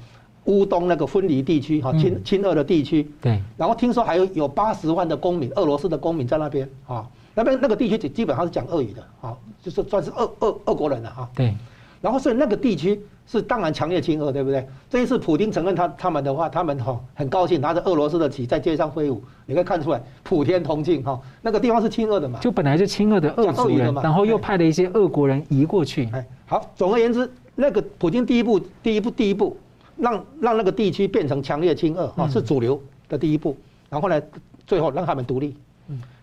[0.46, 11.54] 乌东那个分离地区，哈亲亲俄的地区，对，然后听说还有有八十万的公民，俄罗斯的公民在那边，啊，那边那个地区基本上是讲俄语的，啊，就是算是俄俄俄国人了，啊，对，
[12.00, 14.66] 然后所以那个地区是当然强烈亲俄，对不对？
[14.88, 29.56] 这一次普京承认他他们的话，他们哈很高兴拿着俄罗斯的旗在街上挥舞，你可以看出来普天同庆，哈， 那个地方是亲俄的嘛，就本来是亲俄的俄族人，然后又派了一些俄国人移过去，哎，好，总而言之，那个普京第一步，第一步，第一步。
[29.96, 33.54] 让让那个地区变成强烈亲俄啊，是主流的第一步。
[33.90, 34.18] 然后呢，
[34.66, 35.54] 最后让他们独立。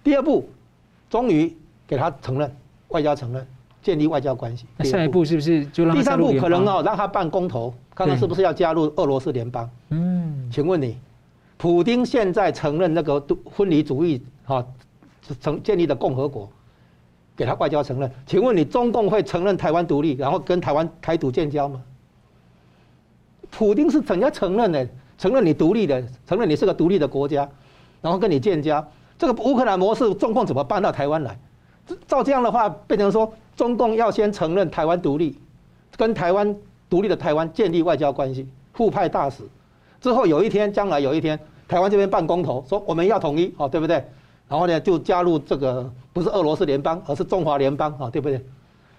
[0.03, 0.49] 第二步，
[1.11, 2.51] 终于给他承认
[2.87, 3.45] 外交承认，
[3.87, 4.65] 建立外交关系。
[4.75, 5.95] 那下一步是不是就让？
[5.95, 9.69] 第三步可能哦，让他办公投，看看是不是要加入俄罗斯联邦。
[9.91, 10.97] 嗯，请问你，
[11.55, 13.17] 普丁现在承认那个
[13.49, 14.61] 分离主义哈，
[15.39, 16.49] 成建立的共和国，
[17.33, 21.81] 给他外交承认，请问你中共会承认台湾独立，然后跟台湾台独建交吗？
[23.49, 24.85] 普丁是怎样承认的？
[25.17, 27.49] 承认你独立的，承认你是个独立的国家，
[28.01, 28.85] 然后跟你建交。
[29.17, 31.39] 这个乌克兰模式，中共怎么搬到台湾来？
[32.07, 35.37] 照这样的话，变成说中共要先承认台湾独立，
[35.95, 36.55] 跟台湾
[36.89, 39.43] 独立的台湾建立外交关系，互派大使。
[39.99, 44.03] 之后有一天，将来有一天，台湾这边办公投，说我们要统一，哦，对不对？
[44.47, 48.41] 然后呢，就加入这个不是俄罗斯联邦，而是中华联邦，啊，对不对？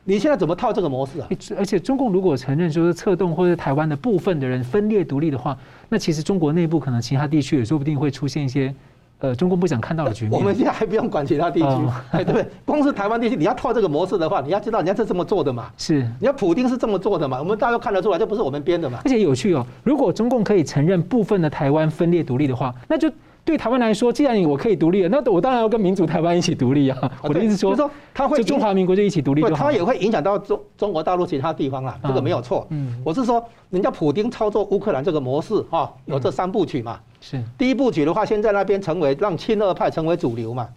[0.04, 1.28] 你现在怎么套这个模式啊？
[1.56, 5.56] 而且中共如果承认就是策动或者台湾的部分的人分裂独立的话，
[5.88, 8.74] 那其实中国内部可能其他地区也说不定会出现一些，
[9.20, 10.38] 呃，中共不想看到的局面。
[10.38, 11.66] 我们现在还不用管其他地区，
[12.12, 12.46] 哎，对不对？
[12.64, 15.70] 光是台湾地区，你要套这个模式的话，你要知道人家是这么做的嘛。
[15.76, 17.38] 是，你要普丁是这么做的嘛？
[17.38, 19.00] 我们大家都看得出来，这不是我们编的嘛。
[19.04, 23.10] 而且有趣哦，如果中共可以承认部分的台湾分裂独立的话，那就。
[23.48, 27.12] 对台湾来说，既然我可以独立了，那我当然要跟民主台湾一起独立啊！
[27.24, 32.66] 我的意思说，就是说，他会就中华民国就一起独立，他也会影响到中中国大陆其他地方啊，这个没有错。
[32.68, 37.00] 嗯，我是说，人家普京操作乌克兰这个模式哈，有这三部曲嘛。
[37.22, 40.68] 是第一部曲的话，先在那边成为让亲俄派成为主流嘛。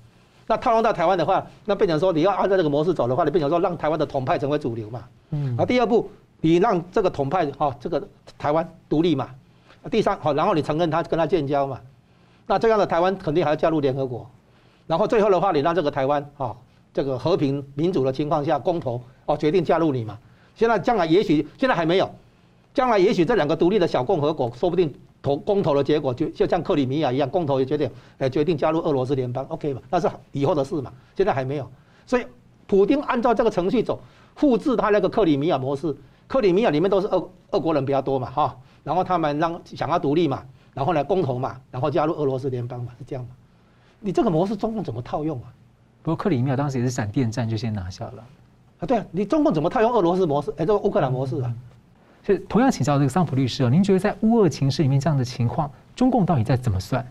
[0.48, 5.04] 那套用到台湾的话，那变成说你要按照这个模式走的话，你变成说让台湾的统派成为主流嘛。
[5.32, 5.58] 嗯。
[5.58, 8.02] 啊，第二步，你让这个统派哈，这个
[8.38, 9.28] 台湾独立嘛。
[9.90, 11.78] 第三，好，然后你承认他跟他建交嘛。
[12.48, 14.30] 那这样的台湾肯定还要加入联合国，
[14.88, 16.56] 然后最后的话，你让这个台湾啊，
[16.94, 20.18] 这个和平民主的情况下公投哦，决定加入你嘛。
[20.56, 22.10] 现在将来也许现在还没有，
[22.74, 29.82] 将来也许这两个独立的小共和国，说不定投公投的结果就就像克里米亚一样，公投也决定哎决定加入俄罗斯联邦，OK 嘛？
[29.90, 31.70] 那是以后的事嘛，现在还没有。
[32.06, 32.26] 所以
[32.68, 34.02] 普丁按照这个程序走，
[34.36, 35.96] 复制他那个克里米亚模式，
[36.28, 40.44] 克里米亚里面都是俄俄国人比较多嘛哈，然后他们让想要独立嘛。
[40.74, 43.32] 然后来公投嘛，然后加入俄罗斯联邦嘛，是这样嘛？
[44.00, 45.54] 你这个模式中共怎么套用啊？
[46.02, 48.24] 不过克里米亚当时也是闪电战就先拿下了
[48.80, 48.86] 啊。
[48.86, 50.52] 对啊，你中共怎么套用俄罗斯模式？
[50.58, 51.54] 哎，这个乌克兰模式啊。
[52.24, 57.06] 所以同样请教这个桑普律师啊，您觉得在乌俄情势里面这样的情况，中共到底在怎么算？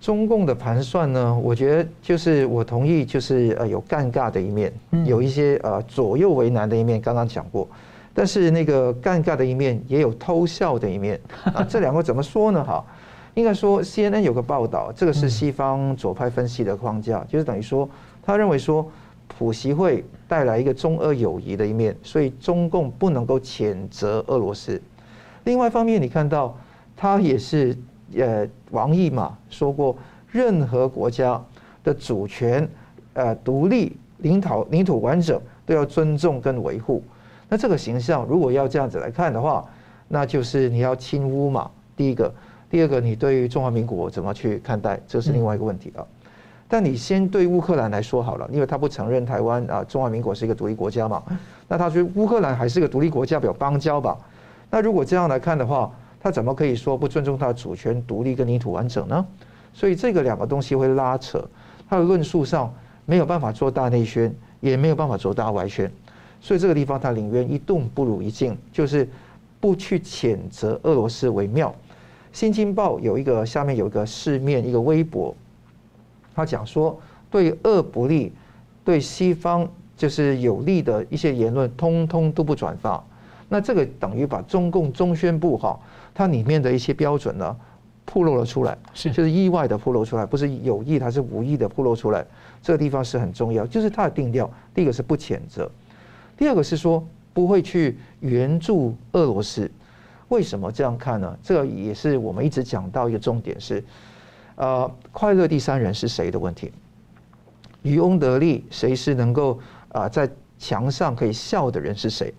[0.00, 1.34] 中共的盘算呢？
[1.42, 4.72] 我觉得就是我同意，就是呃有尴尬的一面，
[5.04, 7.66] 有一些呃左右为难的一面，刚刚讲过。
[8.18, 11.20] 但是那个尴尬的一面也有偷笑的一面
[11.54, 12.64] 啊，这两个怎么说呢？
[12.64, 12.84] 哈，
[13.34, 17.88] 应该说 CNN 有个报道，这个是西方左派分析的框架，就是等于说
[18.20, 18.84] 他认为说
[19.28, 24.82] 普习会带来一个中俄友谊的一面，所以中共不能够谴责俄罗斯。
[25.44, 26.58] 另外一方面，你看到
[26.96, 27.78] 他也是
[28.16, 29.96] 呃王毅嘛说过，
[30.32, 31.40] 任何国家
[31.84, 32.68] 的主权、
[33.12, 37.00] 呃独立、领土领土完整都要尊重跟维护。
[37.48, 39.64] 那这个形象如果要这样子来看的话，
[40.06, 41.70] 那就是你要亲乌嘛。
[41.96, 42.32] 第一个，
[42.70, 46.06] 第二个，你对于中华民国怎么去看待，这是另外一个问题啊。
[46.68, 51.22] 但你先对乌克兰来说好了，因为他不承认台湾啊，中华民国是一个独立国家嘛。
[51.66, 54.16] 那他觉得乌克兰还是个独立国家，表邦交吧。
[54.70, 59.26] 那如果这样来看的话，他怎么可以说不尊重他的主权、独立跟领土完整呢？
[59.72, 61.42] 所以这个两个东西会拉扯，
[61.88, 62.72] 他的论述上
[63.06, 65.90] 没有办法做大内宣，也没有办法做大外宣。
[66.40, 69.08] 所以这个地方，他宁愿一动不如一静，就是
[69.60, 71.68] 不去谴责俄罗斯为妙。
[72.32, 75.34] 《新京报》有一个下面有一个市面一个微博，
[76.34, 76.98] 他讲说
[77.30, 78.32] 对俄不利，
[78.84, 83.02] 对西方就是有利的一些言论，通通都不转发。
[83.48, 85.78] 那这个等于把中共中宣部哈，
[86.14, 87.56] 它里面的一些标准呢，
[88.04, 92.24] 暴露了出来，是就是意外的暴露出来，不是有意，它是无意的暴露出来。
[92.62, 95.68] 这个地方是很重要，就是它的定调，第一个是不谴责。
[96.38, 99.68] 第二个是说不会去援助俄罗斯，
[100.28, 101.36] 为什么这样看呢？
[101.42, 103.84] 这也是我们一直讲到一个重点是，
[104.54, 106.72] 呃，快乐第三人是谁的问题？
[107.82, 109.58] 渔翁得利，谁是能够
[109.90, 112.32] 啊、在墙上可以笑的人是谁？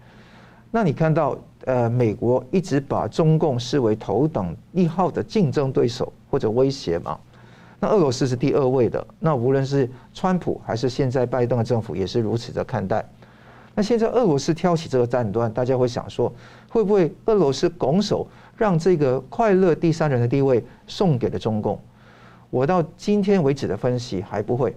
[0.72, 7.20] 那你看到呃，美国一直把中共视为头等一号的竞争对手或者威胁嘛？
[7.80, 13.04] 那俄罗斯是第二位的，那无论是川普还是现在拜登的政府也是如此的看待。
[13.80, 16.30] 那现在俄罗斯挑起这个战端，大家会想说，
[16.68, 18.28] 会不会俄罗斯拱手
[18.58, 21.80] 让这个快乐第三人的地位送给了中共？
[22.50, 24.76] 我到今天为止的分析还不会，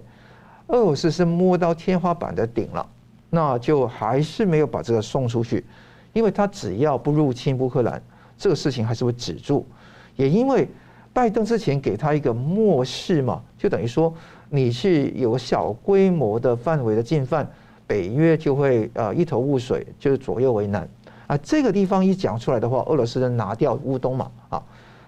[0.67, 2.87] 俄罗斯是摸到天花板的顶了，
[3.29, 5.65] 那就还是没有把这个送出去，
[6.13, 8.01] 因为他只要不入侵乌克兰，
[8.37, 9.67] 这个事情还是会止住。
[10.15, 10.65] 也因为
[11.11, 14.13] 拜登之前给他一个默示嘛，就等于说
[14.49, 17.45] 你是有小规模的范围的进犯。
[17.93, 20.89] 北约就会呃一头雾水，就是左右为难
[21.27, 21.37] 啊。
[21.43, 24.63] 这个地方一讲出来的话，俄罗斯人拿掉乌东嘛啊。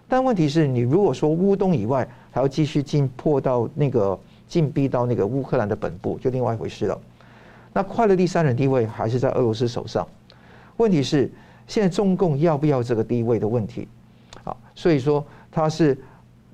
[0.07, 7.01] 但问题是你如果说乌东以外还要继续进迫到那个进逼到那个乌克兰的本部，就另外一回事了。
[7.73, 10.07] 那快乐第三人地位还是在俄罗斯手上。
[10.77, 11.31] 问题是
[11.65, 13.87] 现在中共要不要这个地位的问题？
[14.43, 15.97] 啊，所以说他是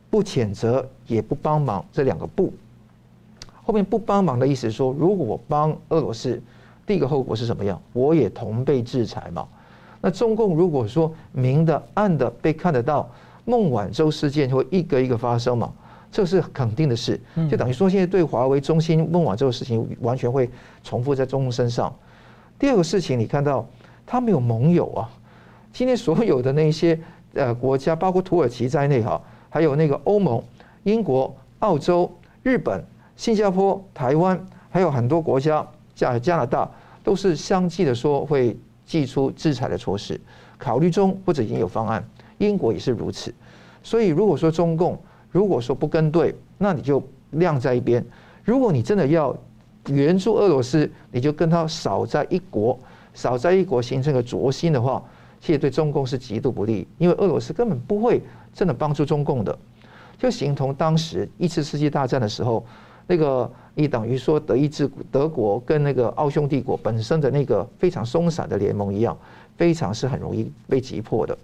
[0.09, 2.53] 不谴责也不帮忙这两个不。
[3.71, 6.41] 后面不帮忙的意思是说，如果我帮俄罗斯，
[6.85, 7.81] 第一个后果是什么样？
[7.93, 9.47] 我也同被制裁嘛。
[10.01, 13.09] 那中共如果说明的暗的被看得到，
[13.45, 15.71] 孟晚舟事件会一个一个发生嘛？
[16.11, 17.17] 这是肯定的事。
[17.49, 20.49] 就等于说，现在对华为、中兴、孟晚舟的事情完全会
[20.83, 21.95] 重复在中共身上。
[22.59, 23.65] 第二个事情，你看到
[24.05, 25.09] 他没有盟友啊。
[25.71, 26.99] 今天所有的那些
[27.35, 30.43] 呃国家，包括土耳其在内哈，还有那个欧盟、
[30.83, 32.11] 英国、澳洲、
[32.43, 32.83] 日本。
[33.21, 35.63] 新加坡、台湾还有很多国家，
[35.93, 36.67] 加加拿大
[37.03, 40.19] 都是相继的说会祭出制裁的措施，
[40.57, 42.03] 考虑中或者已经有方案。
[42.39, 43.31] 英国也是如此。
[43.83, 44.99] 所以如果说中共
[45.29, 46.99] 如果说不跟对，那你就
[47.29, 48.03] 晾在一边。
[48.43, 49.37] 如果你真的要
[49.89, 52.79] 援助俄罗斯，你就跟他少在一国，
[53.13, 54.99] 少在一国形成个轴心的话，
[55.39, 58.19] 其实对中共是极度不利，因为俄罗斯根本不会
[58.51, 59.55] 真的帮助中共的，
[60.17, 62.65] 就形同当时一次世界大战的时候。
[63.07, 69.17] 那个你等于说德意志德国跟那个奥匈帝国本身的那个非常松散的联盟一样，
[69.57, 71.37] 非常是很容易被击破的。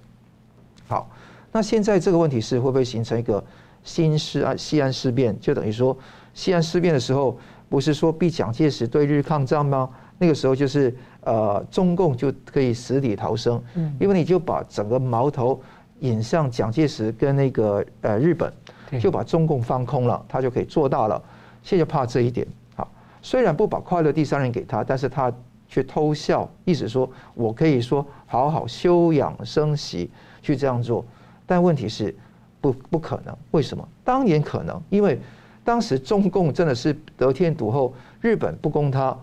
[0.87, 1.09] 好，
[1.51, 3.43] 那现在这个问题是会不会形成一个
[3.83, 5.37] 新西安西安事变？
[5.39, 5.97] 就等于说
[6.33, 7.37] 西安事变的时候，
[7.67, 9.89] 不是说逼蒋介石对日抗战吗？
[10.17, 13.61] 那个时候就是呃中共就可以死里逃生，
[13.99, 15.61] 因为你就把整个矛头
[15.99, 18.51] 引向蒋介石跟那个呃日本，
[18.99, 21.21] 就把中共放空了，他就可以做大了。
[21.67, 22.47] 现在怕这一点，
[22.77, 22.89] 好，
[23.21, 25.29] 虽然不把快乐第三人给他，但是他
[25.67, 30.09] 却偷笑，意思说我可以说好好休养生息
[30.41, 31.03] 去这样做，
[31.45, 32.15] 但问题是
[32.61, 33.85] 不不可能，为什么？
[34.01, 35.19] 当年可能，因为
[35.65, 39.13] 当时中共真的是得天独厚，日本不攻他，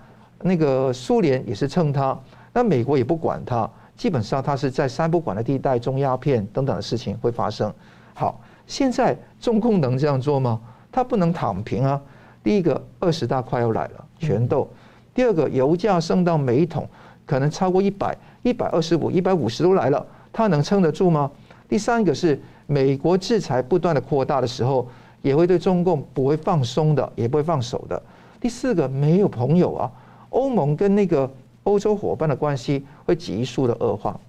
[0.43, 2.15] 那个苏联也是蹭他，
[2.53, 3.67] 那美国也不管他，
[3.97, 7.73] 基本上他是在三不管的地带，中鸦片等等的事情会发生。
[8.13, 10.61] 好，现在中共能这样做吗？
[10.93, 11.99] 他不能躺平啊。
[12.45, 14.69] 第一个二十大快要来了，全斗；
[15.15, 16.87] 第二个油价升到每桶
[17.25, 21.31] 可能超过一百、一百二十五、一百五十都来了，他能撑得住吗？
[21.67, 24.87] 第三个是美国制裁不断的扩大的时候，
[25.23, 28.01] 也会对中共不会放松的，也不会放手的。
[28.39, 29.91] 第四个没有朋友啊，
[30.29, 31.29] 欧盟跟那个
[31.63, 34.21] 欧洲伙伴的关系会急速的恶化，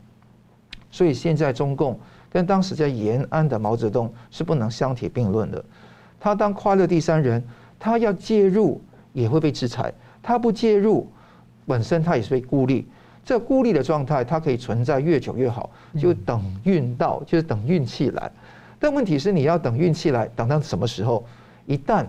[0.90, 2.00] 所以现在中共
[2.32, 5.62] 跟当时在延安的毛泽东是不能相提并论的，
[6.18, 7.44] 他当快乐第三人。
[7.80, 8.82] 他要介入
[9.14, 11.08] 也会被制裁，他不介入，
[11.66, 12.88] 本身他也是被孤立。
[13.24, 15.68] 这孤立的状态，它可以存在越久越好，
[16.00, 18.32] 就等运到，就是等运气来。
[18.78, 21.26] 但问题是，你要等运气来，等到什么时候？
[21.66, 22.06] 一旦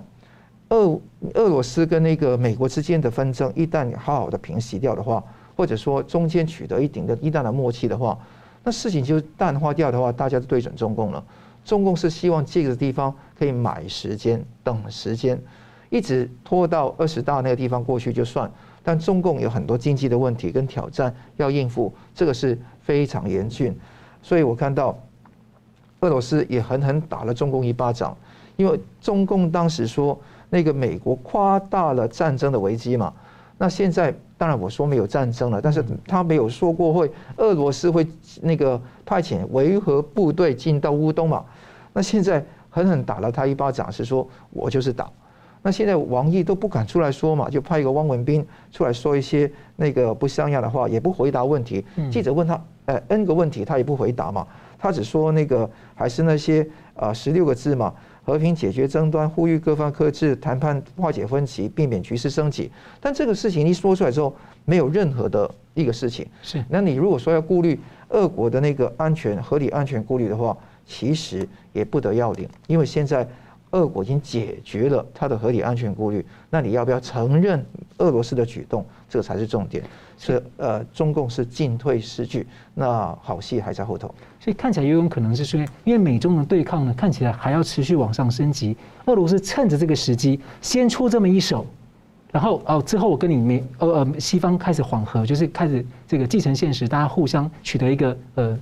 [0.68, 1.00] 俄
[1.32, 5.24] 俄罗斯跟那个美国之间的纷争一旦好好的平息掉的话，
[5.56, 8.18] 或者说中间取得一定的一旦的默契的话，
[8.62, 11.24] 那事情就淡化掉的话，大家就对准中共了。
[11.64, 15.40] 中共是希望这个地方可以买时间，等时间，
[15.90, 18.50] 一直拖到二十大那个地方过去就算。
[18.82, 23.76] 但中共有很多经济的问题跟挑战要应付，这个是非常严峻。
[24.22, 24.96] 所以我看到
[26.00, 28.16] 俄罗斯也狠狠打了中共一巴掌，
[28.56, 30.16] 因为中共当时说
[30.48, 33.12] 那个美国夸大了战争的危机嘛。
[33.58, 38.06] 那现在当然我说没有战争了，但是他没有说过会俄罗斯会
[38.40, 41.44] 那个派遣维和部队进到乌东嘛。
[41.92, 42.44] 那现在
[42.76, 45.10] 狠狠打了他一巴掌，是说我就是打。
[45.62, 51.82] 那现在王毅都不敢出来说嘛，就派一个汪文斌出来说一些那个不像样的话，也不回答问题。
[52.10, 54.46] 记者问他呃 N 个问题，他也不回答嘛，
[54.78, 57.94] 他只说那个还是那些啊十六个字嘛，
[58.26, 62.70] 和平解决争端，呼吁各方克制，谈判化解分歧，避免局势升级。
[63.00, 66.28] 但这个事情一说出来之后，没有任何的一个事情。
[66.42, 70.54] 是，那你如果说要顾虑俄国的那个安全、合理安全顾虑的话。
[70.86, 73.26] 其实也不得要领，因为现在
[73.72, 77.64] 俄国已经解决了他的合理安全顾虑，那你要不要承认
[77.98, 78.86] 俄罗斯的举动？
[79.08, 79.82] 这个才是重点。
[80.18, 84.06] 是呃，中共是进退失据，那好戏还在后头。
[84.40, 88.74] 所以看起来也有可能是说，因为美中的对抗呢，看起来还要持续往上升级。
[89.06, 91.66] 俄罗斯趁着这个时机先出这么一手，
[92.32, 98.58] 然后哦之后我跟你美呃呃西方开始缓和，就是开始这个继承现实，大家互相取得一个呃。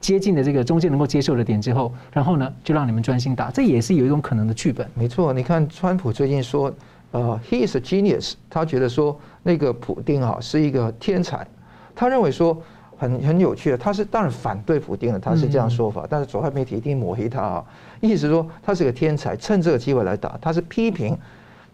[0.00, 4.88] 接近的这个中间能够接受的点之后，然后呢，就让你们专心打，这也是有一种可能的剧本。
[4.94, 6.72] 没错，你看川普最近说，
[7.12, 11.46] 呃，he is a genius，他觉得说那个普丁啊是一个天才，
[11.94, 12.56] 他认为说
[12.96, 17.64] 很很有趣的，他是当然反对普丁的，他是这样说法，但是左派媒体一定抹黑他啊，
[18.00, 21.16] 意思说他是个天才，趁这个机会来打，他是批评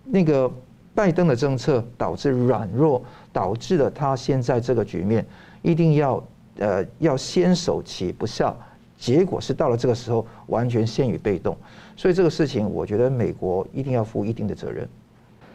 [0.05, 0.51] 那个
[0.95, 3.03] 拜登的政策导致软弱，
[3.33, 5.27] 导致了他现在这个局面，
[5.63, 6.23] 一定要
[6.59, 8.57] 呃要先守其不效，
[8.99, 11.57] 结果是到了这个时候完全陷于被动，
[11.97, 14.89] 所以这个事情我觉得美国一定要负一定的责任。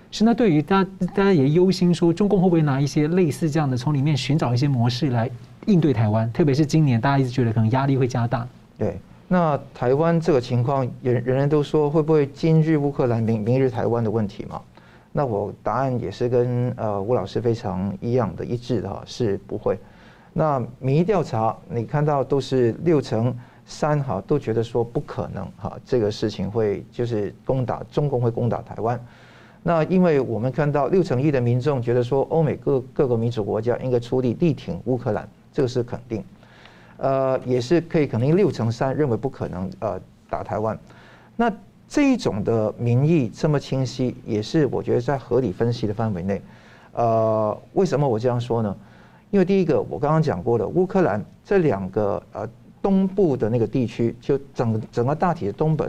[0.10, 5.30] 是那对于大家大家也忧心说，中共会不会拿一些类似这样的从里面寻找一些模式来
[5.66, 8.48] 应对台湾，特别是今年大家一直觉得可能压力会加大。
[8.78, 14.62] 对，那台湾这个情况，人人人都说会不会今日乌克兰，明明日台湾的问题嘛？
[15.12, 19.78] 那我答案也是跟呃吴老师非常一样的一致的哈，是不会。
[20.40, 23.36] 那民意调查你看到都是六成
[23.66, 29.04] 三哈，都觉得说不可能哈，这个事情会就是攻打中共会攻打台湾。
[29.64, 36.24] 那因为我们看到六成一的民众觉得说欧美各各个民主国家应该出力力挺乌克兰，这个是肯定。
[36.98, 40.78] 呃，也是可以肯定六成三认为不可能呃打台湾。
[41.36, 41.52] 那
[41.90, 46.40] 这一种的民意这么清晰，也是我觉得在合理分析的范围内。
[46.94, 48.76] 呃，为什么我这样说呢？
[49.30, 52.48] 因为第一个，我刚刚讲过了，乌克兰这两个呃
[52.82, 55.86] 东部的那个地区，就整整个大体的东北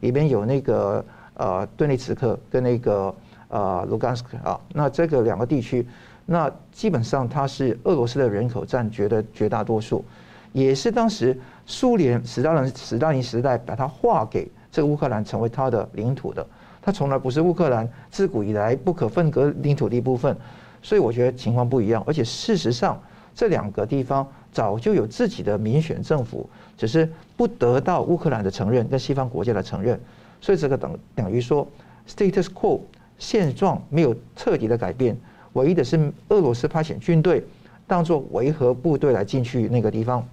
[0.00, 3.14] 里边有那个呃顿涅茨克跟那个
[3.48, 5.86] 呃卢甘斯克啊，那这个两个地区，
[6.26, 10.04] 那基本上它是俄罗斯的人口占绝的绝大多数，
[10.52, 14.50] 也是当时苏联史大林史大林时代把它划给。
[14.70, 16.46] 这个乌克兰成为它的领土的，
[16.80, 20.34] 它从来不是乌克兰自古以来不可分割领土的一部分，
[20.82, 22.02] 所以我觉得情况不一样。
[22.06, 23.00] 而且事实上，
[23.34, 29.98] 这两个地方早就有自己的民选政府，只是不得到乌克兰的承认跟西方国家的承认，
[30.40, 31.66] 所以这个等等于说
[32.06, 32.80] status quo
[33.18, 35.16] 现状没有彻底的改变，
[35.52, 37.42] 唯一的是俄罗斯派遣军队
[37.86, 40.26] 当做维和部队来进去那个地方，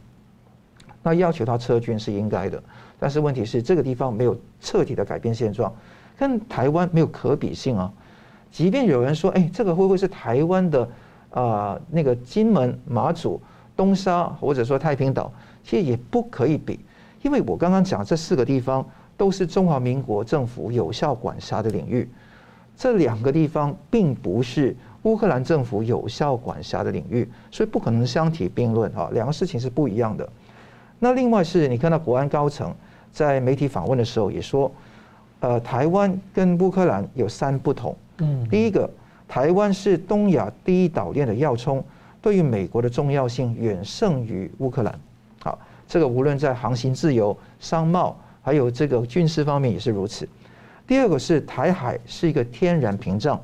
[1.04, 2.62] 那要求他撤军是应该的。
[3.00, 5.74] 但是问题是，这个地方没有彻底的改变现状，
[6.18, 7.94] 跟台湾没有可比性啊。
[8.52, 10.84] 即便有人说，哎，这个会不会是台湾的
[11.32, 11.82] 啊、呃？
[11.90, 13.40] 那个金门、马祖、
[13.76, 15.32] 东沙，或者说太平岛，
[15.64, 16.80] 其实也不可以比，
[17.22, 18.86] 因为我刚刚讲这四个地方
[19.16, 22.10] 都是中华民国政府有效管辖的领域，
[22.76, 29.10] 这两个地方并不是乌克兰政府有效管辖的领域，所以不可能相提并论啊。
[29.14, 30.28] 两个事情是不一样的。
[31.00, 32.74] 那另外是你看到国安高层。
[33.12, 34.72] 在媒体访问的时候也说，
[35.40, 37.94] 呃，台湾跟乌克兰有三不同。
[38.22, 38.90] 嗯，第一个，
[39.28, 41.84] 台湾是东亚第一岛链的要冲，
[42.22, 45.00] 对于美国的重要性远胜于乌克兰。
[45.42, 45.58] 好，
[45.88, 50.28] 这个无论在航行自由、商贸，还有这个军事方面也是如此。
[50.86, 53.40] 第二个是台海是一个天然屏障，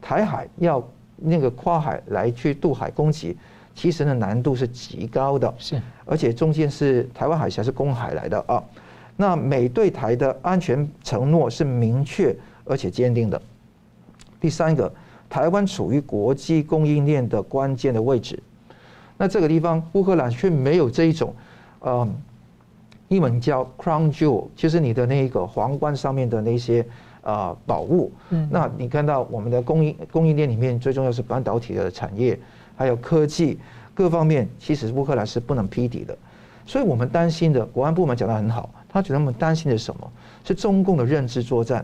[0.00, 0.82] 台海要
[1.16, 3.36] 那个跨海来去渡海攻击，
[3.74, 5.52] 其实呢难度是极高的。
[5.58, 8.62] 是，而且中间是台湾海峡是公海来的啊。
[9.16, 13.40] 那美对台的安全承诺是明确而且坚定的。
[14.44, 14.92] 第三个，
[15.26, 18.38] 台湾处于国际供应链的关键的位置。
[19.16, 21.34] 那这个地方乌克兰却没有这一种，
[21.78, 22.06] 呃，
[23.08, 26.84] 英文叫 crown jewel，就是你的那个皇冠上面的那些
[27.22, 28.12] 啊宝物。
[28.28, 28.46] 嗯。
[28.52, 32.38] 那你看到我们的供应供应链里面最重要是半导体的产业，
[32.76, 33.58] 还有科技
[33.94, 36.14] 各方面，其实乌克兰是不能匹敌的。
[36.66, 38.68] 所以我们担心的，国安部门讲得很好。
[38.90, 40.12] 他觉得我们担心的是什么？
[40.44, 41.82] 是中共的认知作战，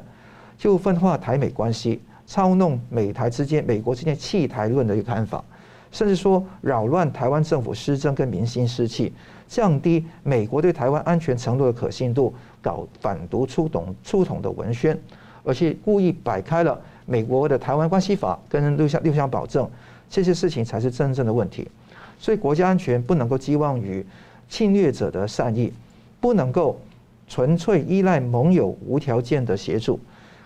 [0.58, 5.45] 就分化台美关系，操弄美台之间、美国之间弃台论的一个看法，
[5.91, 9.12] 甚至说扰乱台湾政府施政跟民心士气，
[9.49, 14.97] 降低美国对台湾安全承诺的可信度，搞反独出董出统的文宣，
[15.43, 19.68] 而且故意摆开了美国的台湾关系法跟六项六项保证，
[20.09, 21.68] 这些事情才是真正的问题。
[22.16, 24.07] 所以国家安全不能够寄望于
[24.49, 25.72] 侵略者的善意，
[26.20, 26.81] 不能够。
[27.26, 30.01] 纯粹依赖盟友无条件的协助，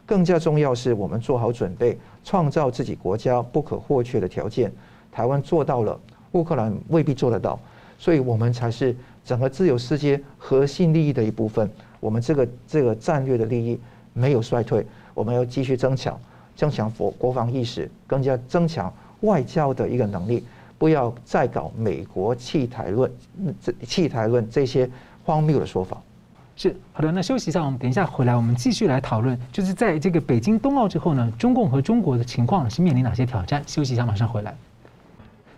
[0.06, 4.70] 更加重要是我们做好准备，创造自己国家不可或缺的条件。
[5.10, 5.98] 台湾做到了，
[6.32, 7.58] 乌克兰未必做得到，
[7.98, 8.94] 所以我们才是
[9.24, 11.70] 整个自由世界核心利益的一部分。
[12.00, 13.78] 我们这个这个战略的利益
[14.12, 14.84] 没有衰退，
[15.14, 16.20] 我们要继续增强，
[16.54, 20.44] 增强国国防意识，更加增强外交的一个能力，
[20.76, 23.10] 不要再搞美国弃台论、
[23.62, 24.90] 这弃台论这些
[25.24, 26.02] 荒谬的说法。
[26.56, 33.62] 是好的，那休息一下，我们等一下回来，我们继续来讨论，就是在这个北京冬奥之后呢，中共和中国的情况是面临哪些挑战？
[33.66, 34.54] 休息一下，马上回来。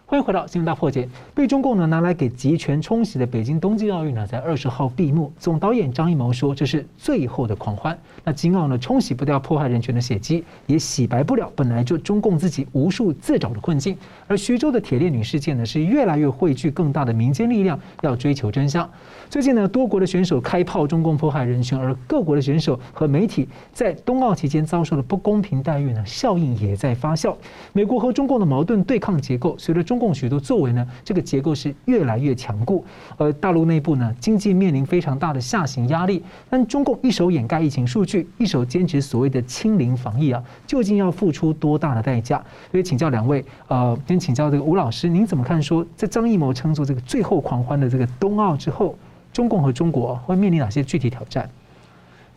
[0.09, 1.09] 欢迎回到新闻大破解。
[1.35, 5.33] 被中共呢拿来给集权冲洗的北京冬季奥运呢，在二十号闭幕。
[5.37, 7.99] 总导演张艺谋说，这是最后的狂欢。
[8.23, 13.99] 那金奥呢，冲洗不掉迫害人权的血迹，也洗白不了本来就中共自己无数自找的困境。
[14.29, 18.89] 而徐州的铁链女事件呢，是越来越汇聚更大的民间力量，要追求真相。
[19.29, 27.35] 最近呢，多国的选手开炮中共迫害人权，而各国的选手和媒体在冬奥期间遭受的不公平待遇呢，效应也在发酵。
[27.73, 32.85] 美国和中共的矛盾对抗结构，随着中中共许多作为呢，这个结构是越来越强固。
[33.17, 36.23] 而大陆内部呢，经济面临非常大的下行压力。
[36.51, 42.37] 但中共一手掩盖疫情数据，一手坚持所谓的清零防疫啊，究竟要付出多大的代价？
[42.71, 45.63] 所以请教两位，呃，先请教这个吴老师，您怎么看？
[45.63, 48.95] 说在张艺谋称作这个最后狂欢的这个冬奥之后，
[49.33, 51.49] 中共和中国会面临哪些具体挑战？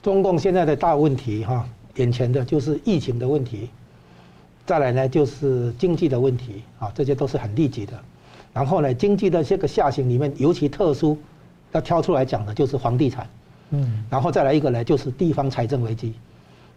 [0.01, 3.69] 中共现在的大问题哈，眼前的就是疫情的问题。
[4.69, 7.93] 再来呢，就是经济的问题啊，这些都是很立即的。
[8.53, 11.17] 然后呢，经济的这个下行里面，尤其特殊
[11.71, 13.27] 要挑出来讲的，就是房地产。
[13.71, 16.13] 嗯，然后再来一个呢，就是地方财政危机。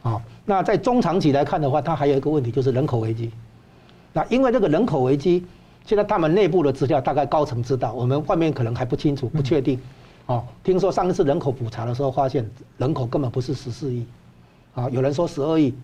[0.03, 3.31] 啊，那在中长期来看的话，它还有一个问题就是人口危机。
[4.15, 5.45] 那因为这个人口危机，
[5.85, 9.79] 现在他们内部的资料大概高层知道，我们外面可能还不清楚、不确定。
[10.25, 14.07] 哦，听说上一次人口普查的时候，发现人口根本不是十四亿，
[14.75, 15.75] 啊，有人说十二亿。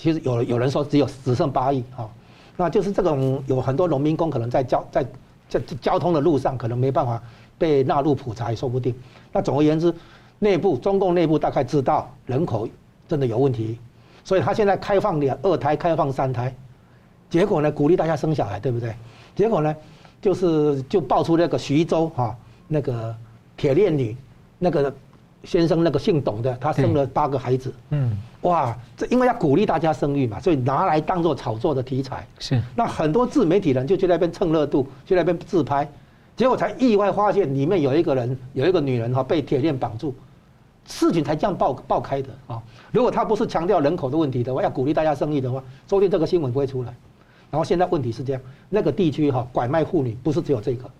[0.00, 2.08] 其实有有人说只有只剩八亿啊，
[2.56, 5.04] 那就是这种有很多农民工可能在交在
[5.48, 7.20] 在交通的路上可能没办法
[7.58, 8.94] 被纳入普查也说不定。
[9.32, 9.92] 那总而言之，
[10.38, 12.68] 内部中共内部大概知道人口
[13.08, 13.76] 真的有问题，
[14.22, 16.54] 所以他现在开放两二胎，开放三胎，
[17.28, 18.94] 结果呢鼓励大家生小孩，对不对？
[19.34, 19.74] 结果呢
[20.22, 22.36] 就是就爆出那个徐州哈
[22.68, 23.12] 那个
[23.56, 24.16] 铁链女
[24.60, 24.94] 那个。
[25.44, 27.72] 先生那个姓董的，他生了八个孩子。
[27.90, 28.10] 嗯，
[28.42, 32.26] 哇，这因为要鼓励大家生育嘛，所以拿来当做炒作的题材。
[32.38, 35.88] 是，那很多自媒体人就去那边蹭热度，去那边自拍，
[36.36, 40.14] 结果才意外发现里面有一个人，有一个女人哈被铁链绑住，
[40.84, 42.60] 事情才这样爆爆开的啊！
[42.90, 46.94] 如果他不是强调人口的问题的话，要鼓励大家生育的话，说不定这个新闻不会出来。
[47.50, 50.90] 然后现在问题是这样，那个地区哈拐卖妇女不是只有这个，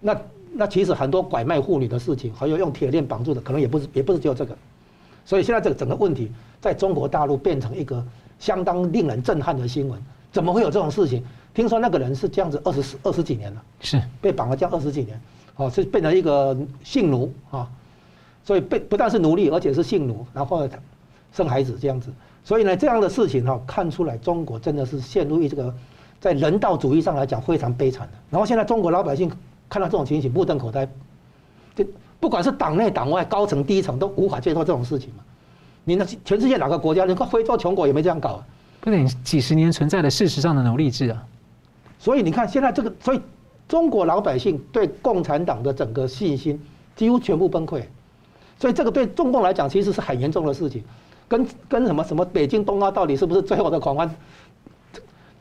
[0.00, 0.16] 那。
[0.56, 4.56] 那其实很多拐卖妇女的事情，还有用铁链绑住的，可能也不是，也不是只有这个。
[5.24, 6.30] 所以现在这个整个问题，
[6.60, 8.04] 在中国大陆变成一个
[8.38, 10.00] 相当令人震撼的新闻。
[10.30, 11.24] 怎么会有这种事情？
[11.54, 15.20] 听说那个人是这样子二十二十几年了，是被绑了这样二十几年，
[15.56, 17.68] 哦，是变成一个性奴啊。
[18.44, 20.68] 所以被不但是奴隶，而且是性奴，然后
[21.32, 22.12] 生孩子这样子。
[22.44, 25.74] 所以呢，这样的事情哈，看出来中国真的是陷入于这个
[26.20, 28.12] 在人道主义上来讲非常悲惨的。
[28.30, 29.32] 然后现在中国老百姓。
[29.74, 30.88] 看到这种情形，目瞪口呆。
[31.74, 31.84] 就
[32.20, 35.24] 不管是党内党外、高层低层，都无法接受这种事情嘛。
[35.82, 38.46] 你那全世界哪个国家，你看非洲穷国也没这样搞啊。
[38.80, 41.20] 不等几十年存在的事实上的奴隶制啊。
[41.98, 43.20] 所以你看现在这个，所以
[43.66, 46.62] 中国老百姓对共产党的整个信心
[46.94, 47.82] 几乎全部崩溃。
[48.60, 50.84] 所以这个对中共来讲，其实是很严重的事情。
[51.26, 54.08] 跟跟什么什么北京冬奥到底是不是最后的狂欢？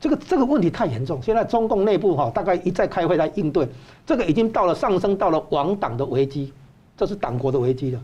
[0.04, 3.66] 这个这个问题太严重，现在中共内部哈大概一再开会来应对，
[4.06, 6.52] 这个已经到了上升到了亡党的危机，
[6.98, 8.02] 这是党国的危机了，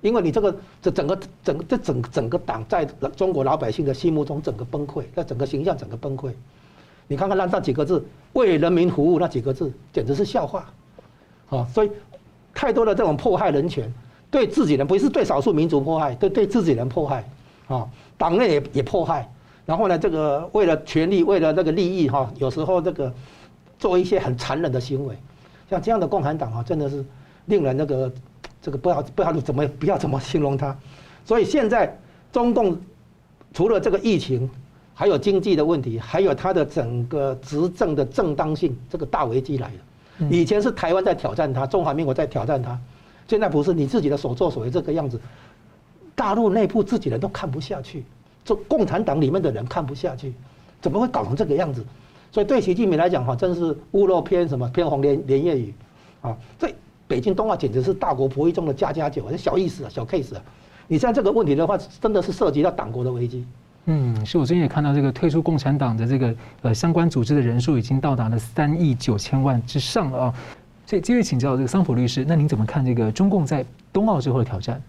[0.00, 6.30] 因为你这个这整个整个这整整个党在中国老百姓的心目中整个崩溃，那整个形象整个崩溃，
[7.06, 10.72] 你看看那那几个字为人民服务那几个字简直是笑话，
[11.50, 11.90] 啊，所以
[12.54, 13.92] 太多的这种迫害人权，
[14.30, 17.28] 对自己人不是对少数民族迫害，对对自己人迫害，
[17.68, 17.86] 啊，
[18.16, 19.30] 党内也也迫害。
[19.72, 23.10] 然后呢，这个为了权力，为了那个利益哈，有时候这个
[23.78, 25.16] 做一些很残忍的行为，
[25.70, 27.02] 像这样的共产党啊，真的是
[27.46, 28.12] 令人那个
[28.60, 30.76] 这个不要不要怎么不要怎么形容它。
[31.24, 31.98] 所以现在
[32.30, 32.78] 中共
[33.54, 34.46] 除了这个疫情，
[34.92, 40.28] 还有经济的问题，还有他的整个执政的正当性，这个大危机来了。
[40.28, 42.78] 以前是台湾在挑战他，中华民国在挑战他，
[43.26, 45.18] 现在不是你自己的所作所为这个样子，
[46.14, 48.04] 大陆内部自己人都看不下去。
[48.44, 50.32] 这共产党里面的人看不下去，
[50.80, 51.84] 怎么会搞成这个样子？
[52.30, 55.74] 所以对习近平来讲，哈，真是屋漏偏什么偏逢连连夜雨，
[56.22, 56.74] 啊，这
[57.06, 60.42] 北京冬奥简直是大国博弈中的家家酒，小意思啊，小 case 啊。
[60.88, 63.44] 你像这个问题的话，真的是涉及到党国的危机。
[63.84, 70.34] 嗯，是我最近也看到这个退出共产党的这个呃相关组织的人数已经到达了三亿九千万之上啊。
[70.86, 74.80] 所以，继续请教这个桑普律师，那您怎么看这个中共在冬奥之后的挑战？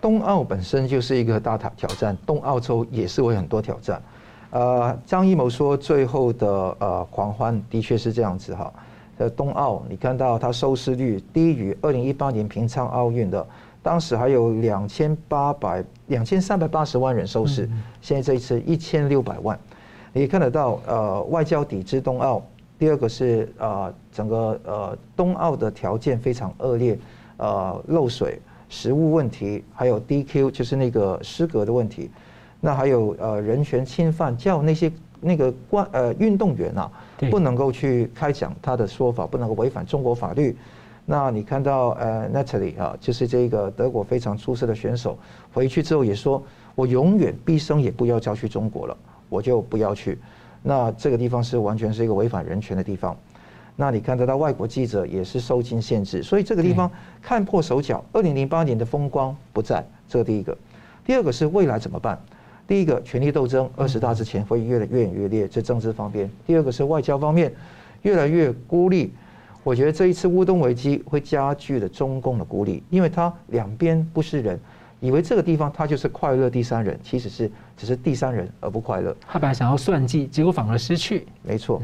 [0.00, 4.02] 冬奥本身就是一个大挑挑战，冬奥周也是会很多挑战。
[4.50, 8.72] 呃，张艺谋说最后的呃狂欢的确是这样子哈。
[9.18, 13.46] 呃，冬奥你看到它收视率低于二零一八年平昌奥运的，
[13.82, 17.68] 当时还有两千八百两千三百八十万人收视，
[18.00, 19.58] 现在这一次一千六百万。
[20.12, 22.42] 你看得到呃外交抵制冬奥，
[22.78, 26.98] 第二个是呃整个呃冬奥的条件非常恶劣，
[27.36, 28.40] 呃漏水、
[28.70, 32.08] 食物问题，还有 DQ 就是那个失格的问题，
[32.60, 34.90] 那还有呃人权侵犯，叫那些
[35.20, 36.90] 那个关呃运动员啊
[37.30, 40.56] 不能够去开讲他的说法，不能够违反中国法律。
[41.04, 45.18] 那你看到呃 Natalie 啊，就是这个德国非常出色的选手，
[45.52, 46.40] 回去之后也说，
[46.76, 48.96] 我永远毕生也不要再去中国了，
[49.28, 50.16] 我就不要去。
[50.62, 53.16] 那这个地方是完全是一个违反人权的地方。
[53.80, 56.88] 那你看得到外国记者也是受尽限制，所以这个地方
[57.22, 58.04] 看破手脚。
[58.12, 60.54] 二零零八年的风光不在，这个第一个。
[61.02, 62.20] 第二个是未来怎么办？
[62.68, 66.30] 第一个权力斗争，二十大之前会越来越演越烈，这政治方面。
[66.46, 67.50] 第二个是外交方面，
[68.02, 69.14] 越来越孤立。
[69.64, 74.60] 我觉得这一次乌东危机会加剧了中共的孤立，因为他两边不是人。
[75.00, 79.16] 以为这个地方他就是快乐第三人，其实是只是第三人而不快乐。
[79.26, 81.26] 他本来想要算计，结果反而失去。
[81.42, 81.80] 没错。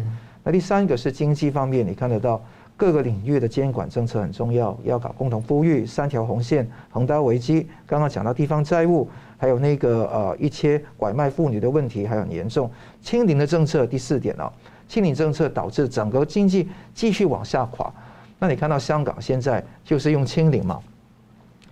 [0.47, 2.41] 那第三个是经济方面，你看得到
[2.77, 7.67] 各个领域的监管政策很重要，要搞共同富裕、三条红线、恒大危机。
[7.85, 12.71] 刚刚讲到地方债务，还有那个呃一些拐卖妇女的问题还很严重。
[13.03, 14.49] 清零的政策第四点啊，
[14.87, 17.93] 清零政策导致整个经济继续往下垮。
[18.39, 20.81] 那你看到香港现在就是用清零嘛，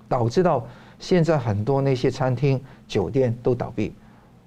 [0.09, 0.67] 导致到。
[1.01, 3.93] 现在很多那些餐厅、酒店都倒闭，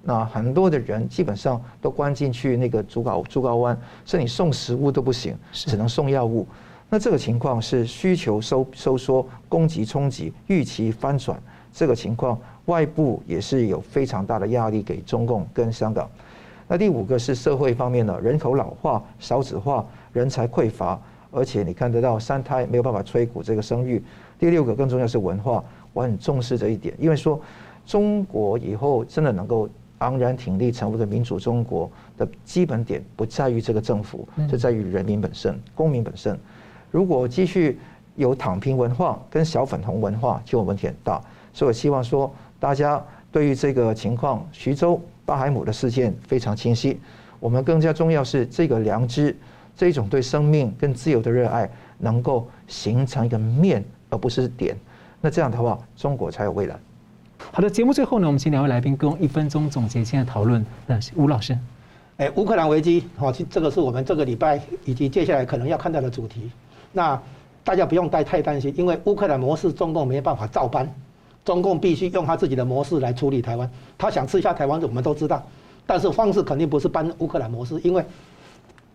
[0.08, 6.47] 那很多的人基本上都关进去那个竹篙竹篙湾，是你送食物都不行，只能送药物。
[6.89, 11.38] 那这个情况是需求收收缩，供给冲击，预期翻转。
[11.74, 16.10] 这个情况外部也是有非常大的压力给中共跟香港。
[16.70, 20.97] 那第五个是社会方面的，人口老化、少子化、人才匮乏，
[21.32, 24.01] 而且你看得到三胎没有办法催谷这个生育。
[24.39, 25.62] 第六个更重要是文化。
[25.91, 27.38] 我很重视这一点，因为说
[27.86, 29.68] 中国以后真的能够
[29.99, 36.37] 昂然挺立，成为一个民主中国的基本点，不在于这个政府，是在于人民本身、公民本身。
[36.91, 37.79] 如果继续
[38.15, 41.21] 有躺平文化跟小粉红文化，就问题很大。
[41.53, 46.99] 所以我希望说，大家对于这个情况，徐州巴海姆的事件非常清晰。
[47.39, 49.35] 我们更加重要是这个良知，
[49.75, 54.75] 这种对生命跟自由的热爱，能够形成一个面，而不是点。
[55.21, 56.75] 那这样的话，中国才有未来。
[57.51, 60.65] 好的，节目最后呢，我们请两位来宾用一分钟总结今天的讨论。
[60.85, 61.57] 那吴老师，
[62.17, 66.51] 哎，乌克兰危机，好，这个是我们这个礼拜以及接下来可能要看到的主题。
[66.91, 67.19] 那
[67.63, 70.91] 大家不用太太担心，因为乌克兰模式中共没办法照搬，
[71.45, 73.69] 中共必须用他自己的模式来处理台湾。
[73.97, 75.43] 他想吃下台湾，我们都知道，
[75.85, 78.03] 但是方式肯定不是搬乌克兰模式，因为。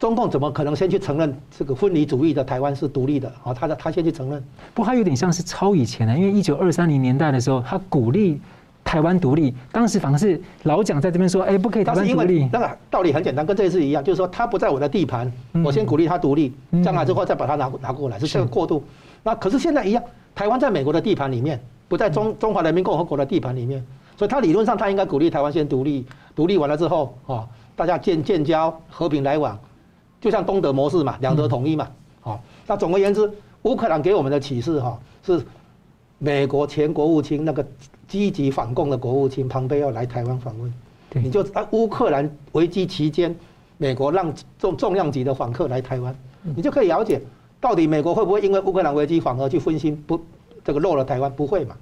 [0.03, 3.33] 中共怎么可能先去承认这个分离主义的台湾是独立的？
[3.45, 4.45] 啊，他的他先去承认。
[4.75, 8.41] 不过他有点像是超以前的，因为一九二三零年代的时候，他鼓励
[8.83, 15.33] 台湾独立，当时反而是老蒋在这边说：“哎，不可以台湾独立。”那个道理很简单，跟这一次一样，就是说他不在我的地盘，
[15.65, 18.83] 我先鼓励他独立，将来之后再把他拿拿过来，是这个过渡。
[19.23, 20.03] 那可是现在一样，
[20.35, 23.81] 台湾在美国的地盘里面，不在中中华人民共和国的地盘里面，
[24.17, 27.47] 所以他理论上他应该鼓励台湾先独立，独立完了之后，啊，
[27.77, 29.57] 大家建建交，和平来往。
[30.23, 31.89] 就像东德模式嘛，两德统一嘛，
[32.21, 33.29] 好，那总而言之，
[33.63, 34.97] 乌克兰给我们的启示哈，
[35.27, 35.45] 是
[36.19, 37.67] 美国前国务卿那个
[38.07, 40.73] 积极反共的国务卿庞贝要来台湾访问，
[41.15, 43.35] 你就啊乌克兰危机期间，
[43.79, 46.15] 美国让重重量级的访客来台湾，
[46.55, 47.21] 你就可以了解
[47.61, 50.21] 到底美国会不会因为乌克兰危机反而去分心不
[50.63, 51.75] 这个漏了台湾，不会嘛，